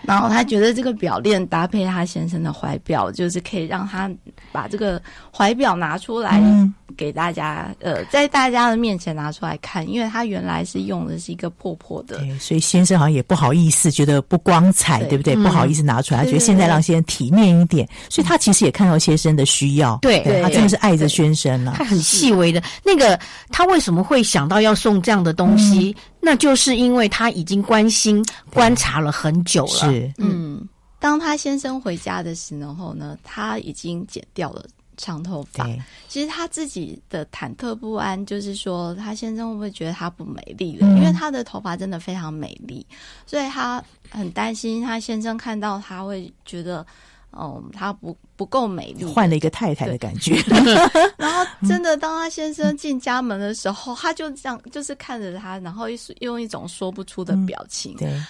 [0.02, 4.10] 然后他觉得这个表链搭配他先生的怀表，就是可以让他
[4.50, 5.00] 把这个
[5.36, 6.40] 怀表拿出来。
[6.42, 6.72] 嗯。
[6.94, 15.34] 给大家，呃，在大家的面前拿出来看，因为他原来是用的是一个破破的，对，所以先生好像也不好意思，觉得不光彩，对，对不对？
[15.34, 25.96] 嗯、不好意思拿出来，他觉得现在让先生体面一点，对对对，所以他其实也看到先生的需要，对，对他真的是爱着先生了，他很细微的那个，他为什么会想到要送这样的东西？
[25.96, 30.66] 嗯、那就是因为他已经关心、观察了很久了，是，嗯，
[30.98, 34.64] 当他先生回家的时候呢，他已经剪掉了。
[34.98, 35.66] 长头发，
[36.06, 40.86] 其实他自己的忐忑不安，就是说他先生会不会觉得他不美丽了？
[40.86, 42.86] 嗯、因为他的头发真的非常美丽，
[43.26, 46.86] 所以他很担心他先生看到他会觉得，
[47.32, 50.36] 哦，他不不够美丽，换了一个太太的感觉。
[51.18, 55.86] 然后真的，当他先生进家门的时候，嗯、他就这样，就是看着他，然后
[56.20, 57.94] 用一种说不出的表情。
[57.94, 58.22] 嗯、对，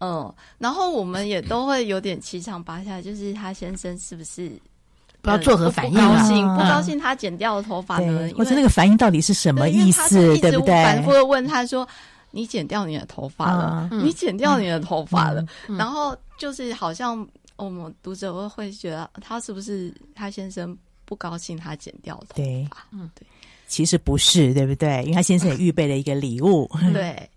[0.00, 4.50] 嗯，然后我们也都会有点七上八下，就是他先生是不是？
[5.22, 5.92] 不要作何反应？
[5.92, 8.30] 不高兴，不高兴，他剪掉了头发呢？
[8.36, 10.36] 或者那个反应到底是什么意思？
[10.38, 10.84] 对不对？
[10.84, 11.86] 反复的问他说
[12.30, 13.88] ：“你剪掉你的头发了？
[13.90, 15.44] 你剪掉你的头发了？”
[15.76, 17.26] 然后就是好像
[17.56, 22.86] 我们读者会会觉得他是不是他先生不高兴他剪掉头发？
[22.92, 23.26] 嗯，对，
[23.66, 25.02] 其实不是，对不对？
[25.02, 26.70] 因为他先生也预备了一个礼物。
[26.92, 27.28] 对，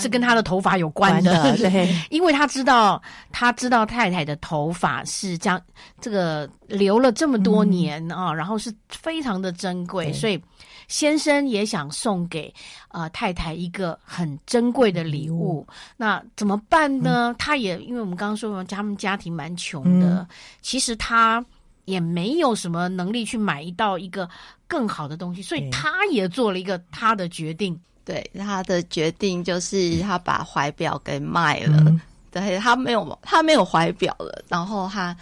[0.00, 3.00] 是跟他的头发有关的，关的对， 因为他知道
[3.30, 5.60] 他知道太太的头发是将，
[6.00, 10.42] 这个留了这么多年啊、嗯，然后是非常的珍贵，所以
[10.88, 12.52] 先生也想送给
[12.88, 15.66] 呃太太一个很珍贵的礼物。
[15.68, 17.32] 嗯、那怎么办呢？
[17.32, 20.26] 嗯、他也因为我们刚刚说他们家庭蛮穷的、嗯，
[20.60, 21.44] 其实他
[21.84, 24.28] 也没有什么能力去买到一个
[24.66, 27.78] 更好的东西，所以他也做了一个他的决定。
[28.04, 31.76] 对，他的决定就是他把怀表给卖了。
[31.86, 32.00] 嗯、
[32.32, 35.16] 对，他没有他没有怀表了，然后他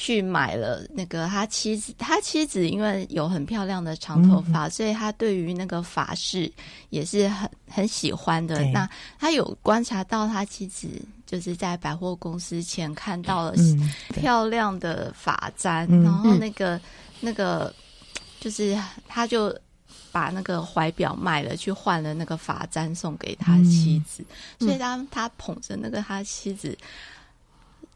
[0.00, 1.92] 去买了那个他妻子。
[1.98, 6.48] 他妻子因为有很漂亮的长头发，嗯、所以他对于那个发饰
[6.90, 8.64] 也是很很喜欢的。
[8.66, 8.88] 那
[9.18, 10.88] 他有观察到他妻子
[11.26, 13.54] 就是在百货公司前看到了
[14.14, 16.80] 漂亮的发簪，嗯、然后那个、嗯、
[17.18, 17.74] 那个
[18.38, 18.78] 就是
[19.08, 19.52] 他就。
[20.10, 24.24] 把那个怀表卖了，去换了那个发簪送给他妻子。
[24.58, 26.76] 嗯、所以当他捧着那个他妻子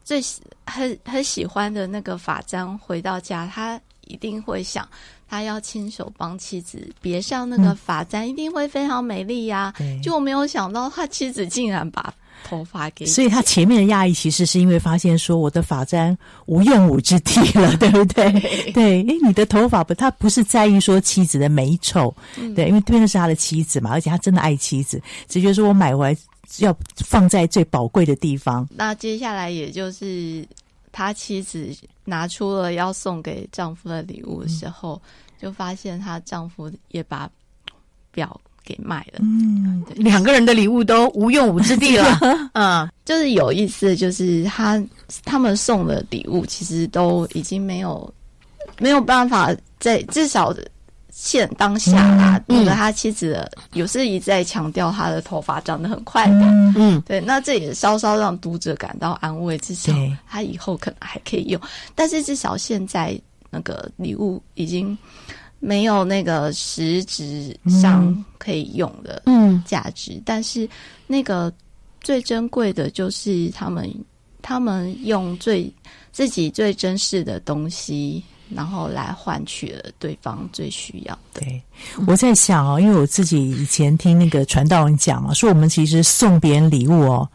[0.03, 0.21] 最
[0.65, 4.87] 很很喜欢的那个法簪回到家，他一定会想，
[5.27, 10.01] 他要亲手帮妻子别上那个法簪，嗯，一定会非常美丽呀，啊。
[10.01, 12.13] 就我没有想到，他妻子竟然把。
[12.43, 18.31] 头发给，所以他前面的压抑其实是因为发现说我的发簪无用武之地了， 对不对？
[18.71, 26.17] 对，诶，你的头发不，他不是在意说妻子的美丑，嗯、对，因为对面是他的妻子嘛，而且他真的爱妻子，只觉得说我买回来
[26.59, 28.67] 要放在最宝贵的地方。
[28.71, 30.45] 那接下来也就是
[30.91, 31.69] 他妻子
[32.05, 37.29] 拿出了要送给丈夫的礼物的时候，嗯、就发现她丈夫也把
[38.11, 38.39] 表。
[38.63, 42.17] 给卖了，嗯，两个人的礼物都无用武之地了，
[42.53, 44.81] 嗯，就是有意思，就是他
[45.23, 48.11] 他们送的礼物其实都已经没有
[48.79, 50.55] 没有办法在至少
[51.11, 56.39] 现当下啦，那、嗯、个他妻子有是一再强调他的头发长得很快的，
[56.75, 59.91] 嗯，对，那这也稍稍让读者感到安慰，至少
[60.27, 61.61] 他以后可能还可以用，
[61.93, 64.97] 但是至少现在那个礼物已经。
[65.65, 69.23] 没有那个实质上可以用的
[69.65, 70.67] 价值，嗯，但是
[71.07, 71.51] 那个
[72.01, 73.89] 最珍贵的就是他们，
[74.41, 75.73] 他们用最
[76.11, 78.21] 自己最珍视的东西，
[78.53, 81.39] 然后来换取了对方最需要的。
[81.39, 81.63] 对，
[82.05, 87.29] 我在想哦，因为我自己以前听那个传道人讲啊，说我们其实送别人礼物哦。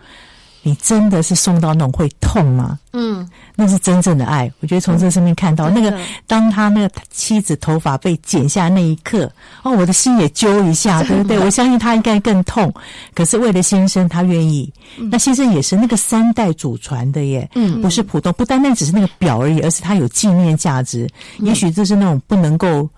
[0.62, 2.78] 你真的是送到那种会痛吗？
[2.92, 4.50] 嗯，那是真正的爱。
[4.60, 5.96] 我觉得从这上面看到、嗯、那个，
[6.26, 9.30] 当他那个妻子头发被剪下那一刻，
[9.62, 11.38] 哦，我的心也揪一下，对不对？
[11.38, 12.72] 我相信他应该更痛。
[13.14, 15.08] 可是为了先生，他愿意、嗯。
[15.10, 21.08] 那先生也是那个三代祖传的耶，嗯，不是普通，不单单只是那个表而已，而是他有纪念价值。
[21.38, 22.88] 嗯、也许这是那种不能够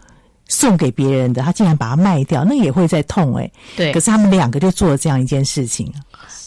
[0.48, 3.50] 送给别人的，他竟然把它卖掉，那也会在痛哎。
[3.76, 5.92] 对，可是他们两个就做了这样一件事情。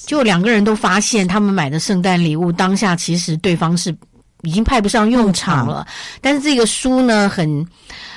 [0.05, 3.95] 就两个人都发现，他们买的圣诞礼物当下其实对方是
[4.41, 5.85] 已经派不上用场了。
[6.21, 7.65] 但是这个书呢，很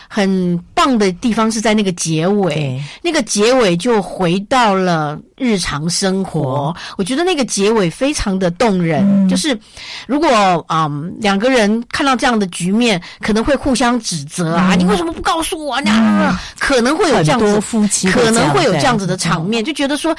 [0.09, 3.77] 很棒的地方是在那个结尾，那个结尾。
[3.77, 6.75] 就回到了日常生活。
[6.97, 9.29] 我觉得那个结尾非常的动人。
[9.29, 9.59] 就是
[10.07, 10.29] 如果
[10.69, 15.81] 嗯两个人看到这样的局面，可能会互相指责啊，你为什么不告诉我？
[15.83, 20.15] 那可能会有这样子夫妻，可能会有这样子的场面，就觉得说。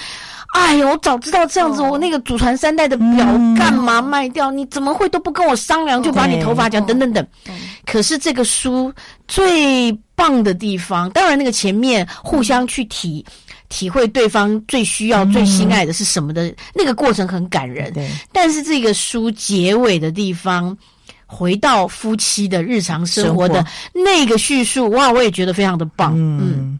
[0.53, 3.25] 哎呦，我早知道这样子，我那个祖传三代的表
[3.57, 4.49] 干嘛卖掉？
[4.49, 7.27] 你怎么会都不跟我商量就把你头发剪等等等？
[7.85, 8.91] 可是这个书
[9.27, 13.23] 最棒的地方，当然那个前面互相去体
[13.69, 17.93] 体会对方最需要、最心爱的是什么的那个过程很感人。
[18.31, 20.77] 但是这个书结尾的地方，
[21.25, 26.13] 回到夫妻的日常生活的那个叙述，哇，我也觉得非常的棒。
[26.17, 26.79] 嗯。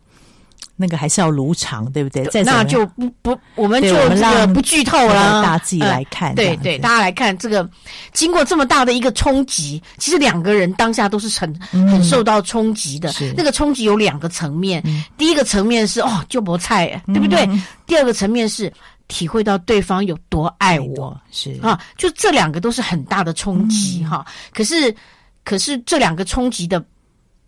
[0.80, 2.24] 那个还是要如常，对不对？
[2.28, 6.36] 在那就不不，我们就这个不剧透了，大家自己来看。
[6.36, 7.68] 对对，大家来看这个，
[8.14, 13.12] 经过这么大的一个冲击，其实两个人当下都是很很受到冲击的。
[13.36, 14.84] 那个冲击有两个层面，
[15.18, 17.50] 第一个层面是哦，就不菜，对不对？
[17.88, 18.72] 第二个层面是
[19.08, 24.24] 体会到对方有多爱我，是啊，就这两个都是很大的冲击哈。
[24.54, 24.96] 可是
[25.44, 26.86] 可是这两个冲击的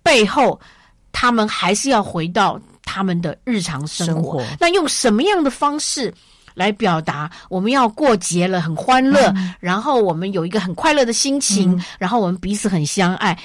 [0.01, 0.59] 背后，
[1.11, 2.59] 他们还是要回到。
[2.91, 6.11] 他们的日常生活，那用什么样的方式
[6.55, 7.29] 来表达？
[7.47, 13.37] 我们要过节了，很欢乐，嗯，然后我们有一个很快乐的心情，嗯，然后我们彼此很相爱。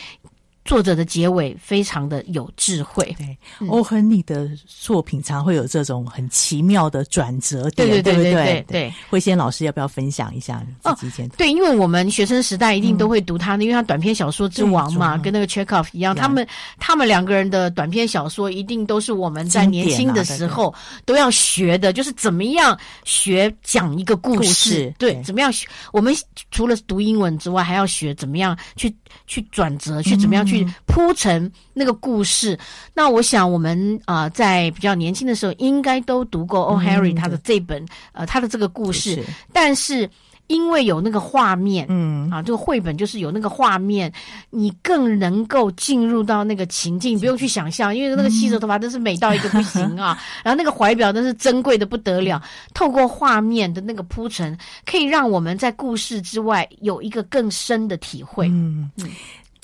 [0.64, 3.14] 作者的结尾非常的有智慧。
[3.18, 3.36] 对，
[3.68, 8.64] 欧亨利的作品常会有这种很奇妙的转折点，对对对对对。
[8.68, 10.62] 对，蕙仙老师要不要分享一下
[10.96, 11.28] 自己？
[11.36, 16.46] 对，因为我们学生时代一定都会读他的，因为他短篇小说之王嘛，跟那个 Chekhov 一样，他们
[16.78, 25.68] 他们两个人的短篇小说一定都是我们在年轻的时候都要学的，就是怎么样学讲一个故事，对，怎么样学？
[25.92, 26.14] 我们
[26.50, 28.94] 除了读英文之外，还要学怎么样去
[29.26, 30.53] 去转折，去怎么样去
[30.86, 32.58] 铺陈那个故事。
[32.92, 36.78] 那我想我们啊，在比较年轻的时候，应该都读过 O.
[36.78, 40.08] Henry 他的这本呃他的这个故事，但是。
[40.48, 44.12] 因为有那个画面，嗯啊，这个绘本就是有那个画面，
[44.50, 52.42] 你更能够进入到那个情境，不用去想象，因为那个细泽头发真是美到一个不行啊， 然后那个怀表真是珍贵的不得了。
[52.74, 58.46] 透过画面的那个铺陈，可以让我们在故事之外有一个更深的体会。
[58.48, 58.90] 嗯。
[58.98, 59.08] 嗯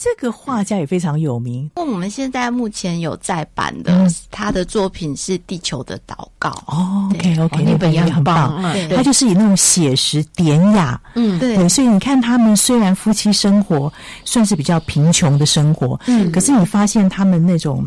[0.03, 1.71] 这个画家也非常有名。
[1.77, 6.49] 那我们现在目前有在版的，他的作品是《地球的祷告》。
[6.75, 8.63] 哦，OK OK，那本也很棒。
[8.97, 11.69] 他就是以那种写实典雅，嗯，对。
[11.69, 13.93] 所以你看，他们虽然夫妻生活
[14.25, 17.87] 算是比较贫穷的生活，嗯，可是你发现他们那种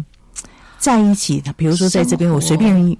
[0.77, 2.95] 在一起，比如说在这边，我随便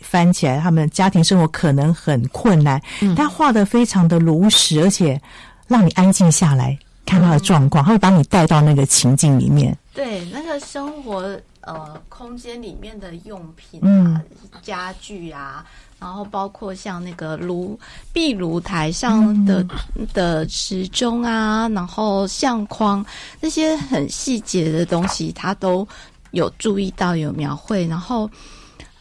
[0.00, 2.80] 翻起来，他们家庭生活可能很困难，
[3.14, 5.20] 他画的非常的如实，而且
[5.68, 6.78] 让你安静下来。
[7.06, 9.76] 看他的状况，他会把你带到那个情境里面。
[9.92, 14.20] 对，那个生活呃空间里面的用品啊、嗯、
[14.62, 15.64] 家具啊，
[16.00, 17.78] 然后包括像那个炉
[18.12, 23.04] 壁炉台上的、嗯、的时钟啊，然后相框
[23.40, 25.86] 那些很细节的东西，他都
[26.32, 27.86] 有注意到有描绘。
[27.86, 28.28] 然后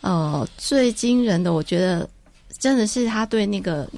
[0.01, 2.07] 呃，最惊人的，我觉得
[2.59, 3.89] 真的是他对那个。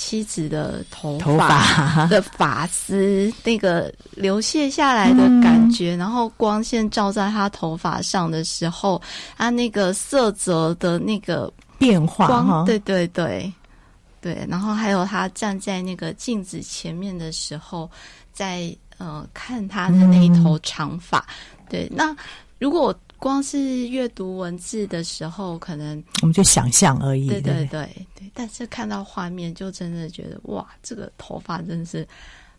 [0.00, 9.00] 妻子的头发 的发丝，那个流泻下来的感觉，嗯、然后光线照在他头发上的时候，
[9.36, 13.52] 他那个色泽的那个变化，光，对对对
[14.22, 17.90] 对，然后还有他站在那个镜子前面的时候，
[18.32, 21.18] 在呃看他的那一头长发，
[21.58, 22.16] 嗯、对，那
[22.58, 22.98] 如果。
[23.20, 27.28] 光是阅读文字的时候，可能我们就想象而已。
[27.28, 32.08] 对对对对，但是看到画面，就真的觉得哇，这个头发真是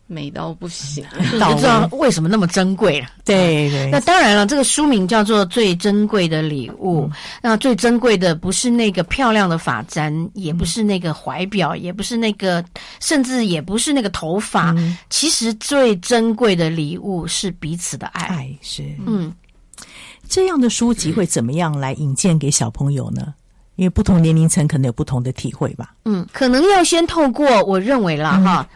[0.06, 3.08] 美到不行，不知道为什么那么珍贵了。
[3.24, 7.02] 对对，那当然了，这个书名叫做《最珍贵的礼物》。
[7.06, 12.64] 嗯、那最珍贵的不是那个漂亮的发簪，也不是那个怀表，也不是那个，
[13.00, 14.70] 甚至也不是那个头发。
[14.76, 18.26] 嗯、其实最珍贵的礼物是彼此的爱。
[18.26, 19.34] 爱是嗯。
[20.32, 23.34] 这样的书籍会怎么样来引荐给小朋友呢？
[23.76, 25.94] 因为不同年龄层可能有不同的体会吧。
[26.06, 28.66] 嗯，可能要先透过我认为啦哈，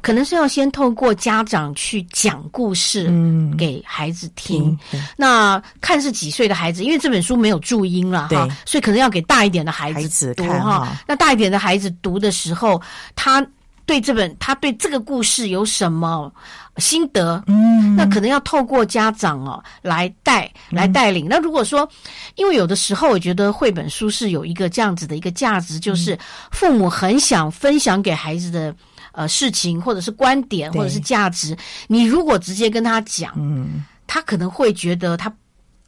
[0.00, 3.08] 可能是要先透过家长去讲故事
[3.56, 4.76] 给孩子听。
[5.16, 10.98] 那看是几岁的孩子，因为这本书没有注音了哈，所以可能要给大一点的孩子读哈。
[11.06, 12.82] 那大一点的孩子读的时候，
[13.14, 13.46] 他
[13.86, 16.32] 对这本他对这个故事有什么？
[16.80, 21.26] 心得，嗯，那可能要透过家长哦来带来带领。
[21.26, 21.88] 嗯、那如果说，
[22.36, 26.18] 因为有的时候我觉得绘本书是有一个这样子的一个价值，就是
[26.50, 28.74] 父母很想分享给孩子的
[29.12, 31.56] 呃事情，或者是观点，或者是价值。
[31.86, 35.32] 你如果直接跟他讲，嗯，他可能会觉得他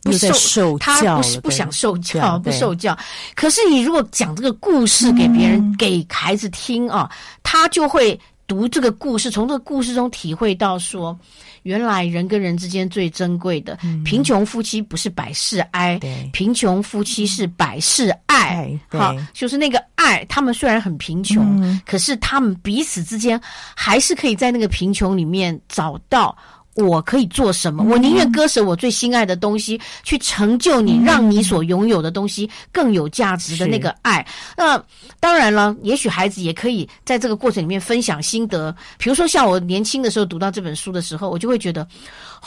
[0.03, 2.97] 不受，受他不是不想受教，不受教。
[3.35, 7.11] 可是你如果讲这个故事给别人、嗯、给孩子听啊，
[7.43, 8.21] 他就会。
[8.47, 11.19] 读这个故事，从这个故事中体会到说，
[11.63, 15.99] 原来人跟人之间最珍贵的，嗯、贫穷夫妻不是百事哀，
[16.33, 18.79] 贫穷夫妻是百事爱。
[18.91, 23.41] 好，就是那个爱，他们虽然很贫穷，嗯、可是他们彼此之间
[23.75, 26.37] 还是可以在那个贫穷里面找到。
[26.75, 27.85] 我可以做什么？
[27.85, 34.27] 我宁愿割舍我最心爱的东西，去成就你，让你所拥有的东西更有价值的那个爱。
[34.57, 34.83] 那
[35.21, 38.75] 当然了，也许孩子也可以在这个过程里面分享心得。
[38.99, 41.87] 比如说，像我年轻的时候读到这本书的时候，我就会觉得。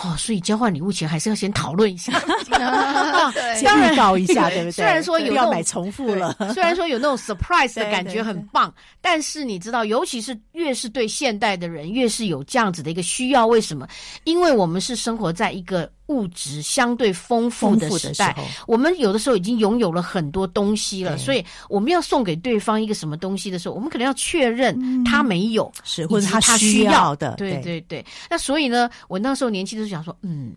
[0.03, 2.11] 哦，所以交换礼物前还是要先讨论一下，
[3.55, 4.71] 先预告一下，对不对？
[4.73, 13.47] 虽然说有要买重复了，虽然说有那种 surprise 的感觉很棒，但是你知道，尤其是越是对现代的人，越是有这样子的一个需要。
[13.47, 13.87] 为什么？
[14.25, 15.89] 因为我们是生活在一个。
[16.07, 18.35] 物质相对丰富的时代，
[18.67, 27.33] 我们有的时候已经拥有了很多东西了，所以我们要送给对方一个什么东西的时候，我们可能要确认他没有，是或者他需要的。
[27.37, 28.05] 对对对。
[28.29, 30.53] 那所以呢，我那时候年轻的时候想说，嗯，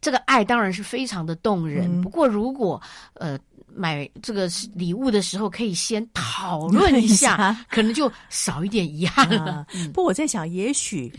[0.00, 2.02] 这个爱当然是非常的动人。
[2.02, 2.80] 不过如果
[3.14, 3.38] 呃
[3.72, 9.66] 买这个礼物的时候，可以先讨论 一下，可能就少一点遗憾了。
[9.92, 11.12] 不过我在想，也许。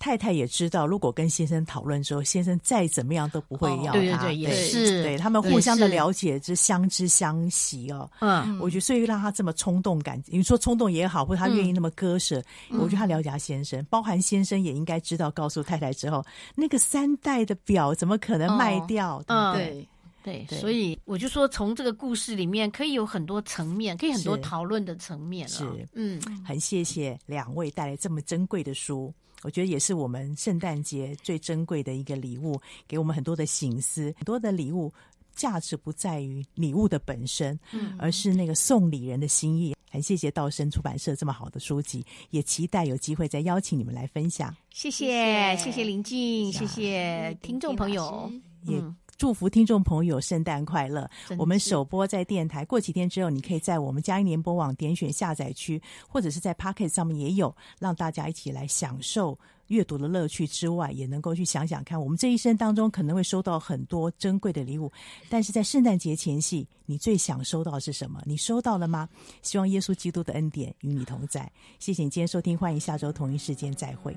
[0.00, 3.92] 太太也知道，如果跟先生讨论之后，先生再怎么样都不会要他。
[3.92, 5.02] 对对对，也是。
[5.04, 8.10] 对他们互相的了解，之相知相惜哦。
[8.20, 16.24] 嗯，我觉得所以让他这么冲动感，你说冲动也好，或者他愿意那么割舍，我觉得他了解他先生，包含先生也应该知道，告诉太太之后，
[16.56, 19.22] 那个三代的表怎么可能卖掉？
[19.54, 19.86] 对。
[20.22, 25.54] 对，所以我就说，从这个故事里面可以有很多层面，可以很多讨论的层面了。
[25.54, 29.10] 是，嗯，很谢谢两位带来这么珍贵的书，
[29.42, 34.14] 我觉得也是我们圣诞节最珍贵的一个礼物，给我们很多的醒思。
[34.16, 34.92] 很多的礼物
[35.34, 39.74] 价值不在于礼物的本身，嗯，而是那个送礼人的心意。
[39.90, 44.54] 很谢谢道生出版社这么好的书籍，也期待有机会再邀请你们来分享。
[44.70, 48.30] 谢谢，谢谢林静，谢谢听众朋友，
[48.62, 48.80] 也。
[49.20, 51.06] 祝福听众朋友圣诞快乐！
[51.36, 64.90] 我们首播在电台，过几天之后，你可以在我们嘉音联播网点选下载区，或者是在 Pocket 上面也有，让大家一起来享受阅读的乐趣之外，也能够去想想看，我们这一生当中可能会收到很多珍贵的礼物，
[65.28, 68.22] 但是在圣诞节前夕，你最想收到的是什么？
[68.24, 69.06] 你收到了吗？
[69.42, 71.52] 希望耶稣基督的恩典与你同在。
[71.78, 74.16] 谢谢你今天收听，欢迎下周同一时间再会。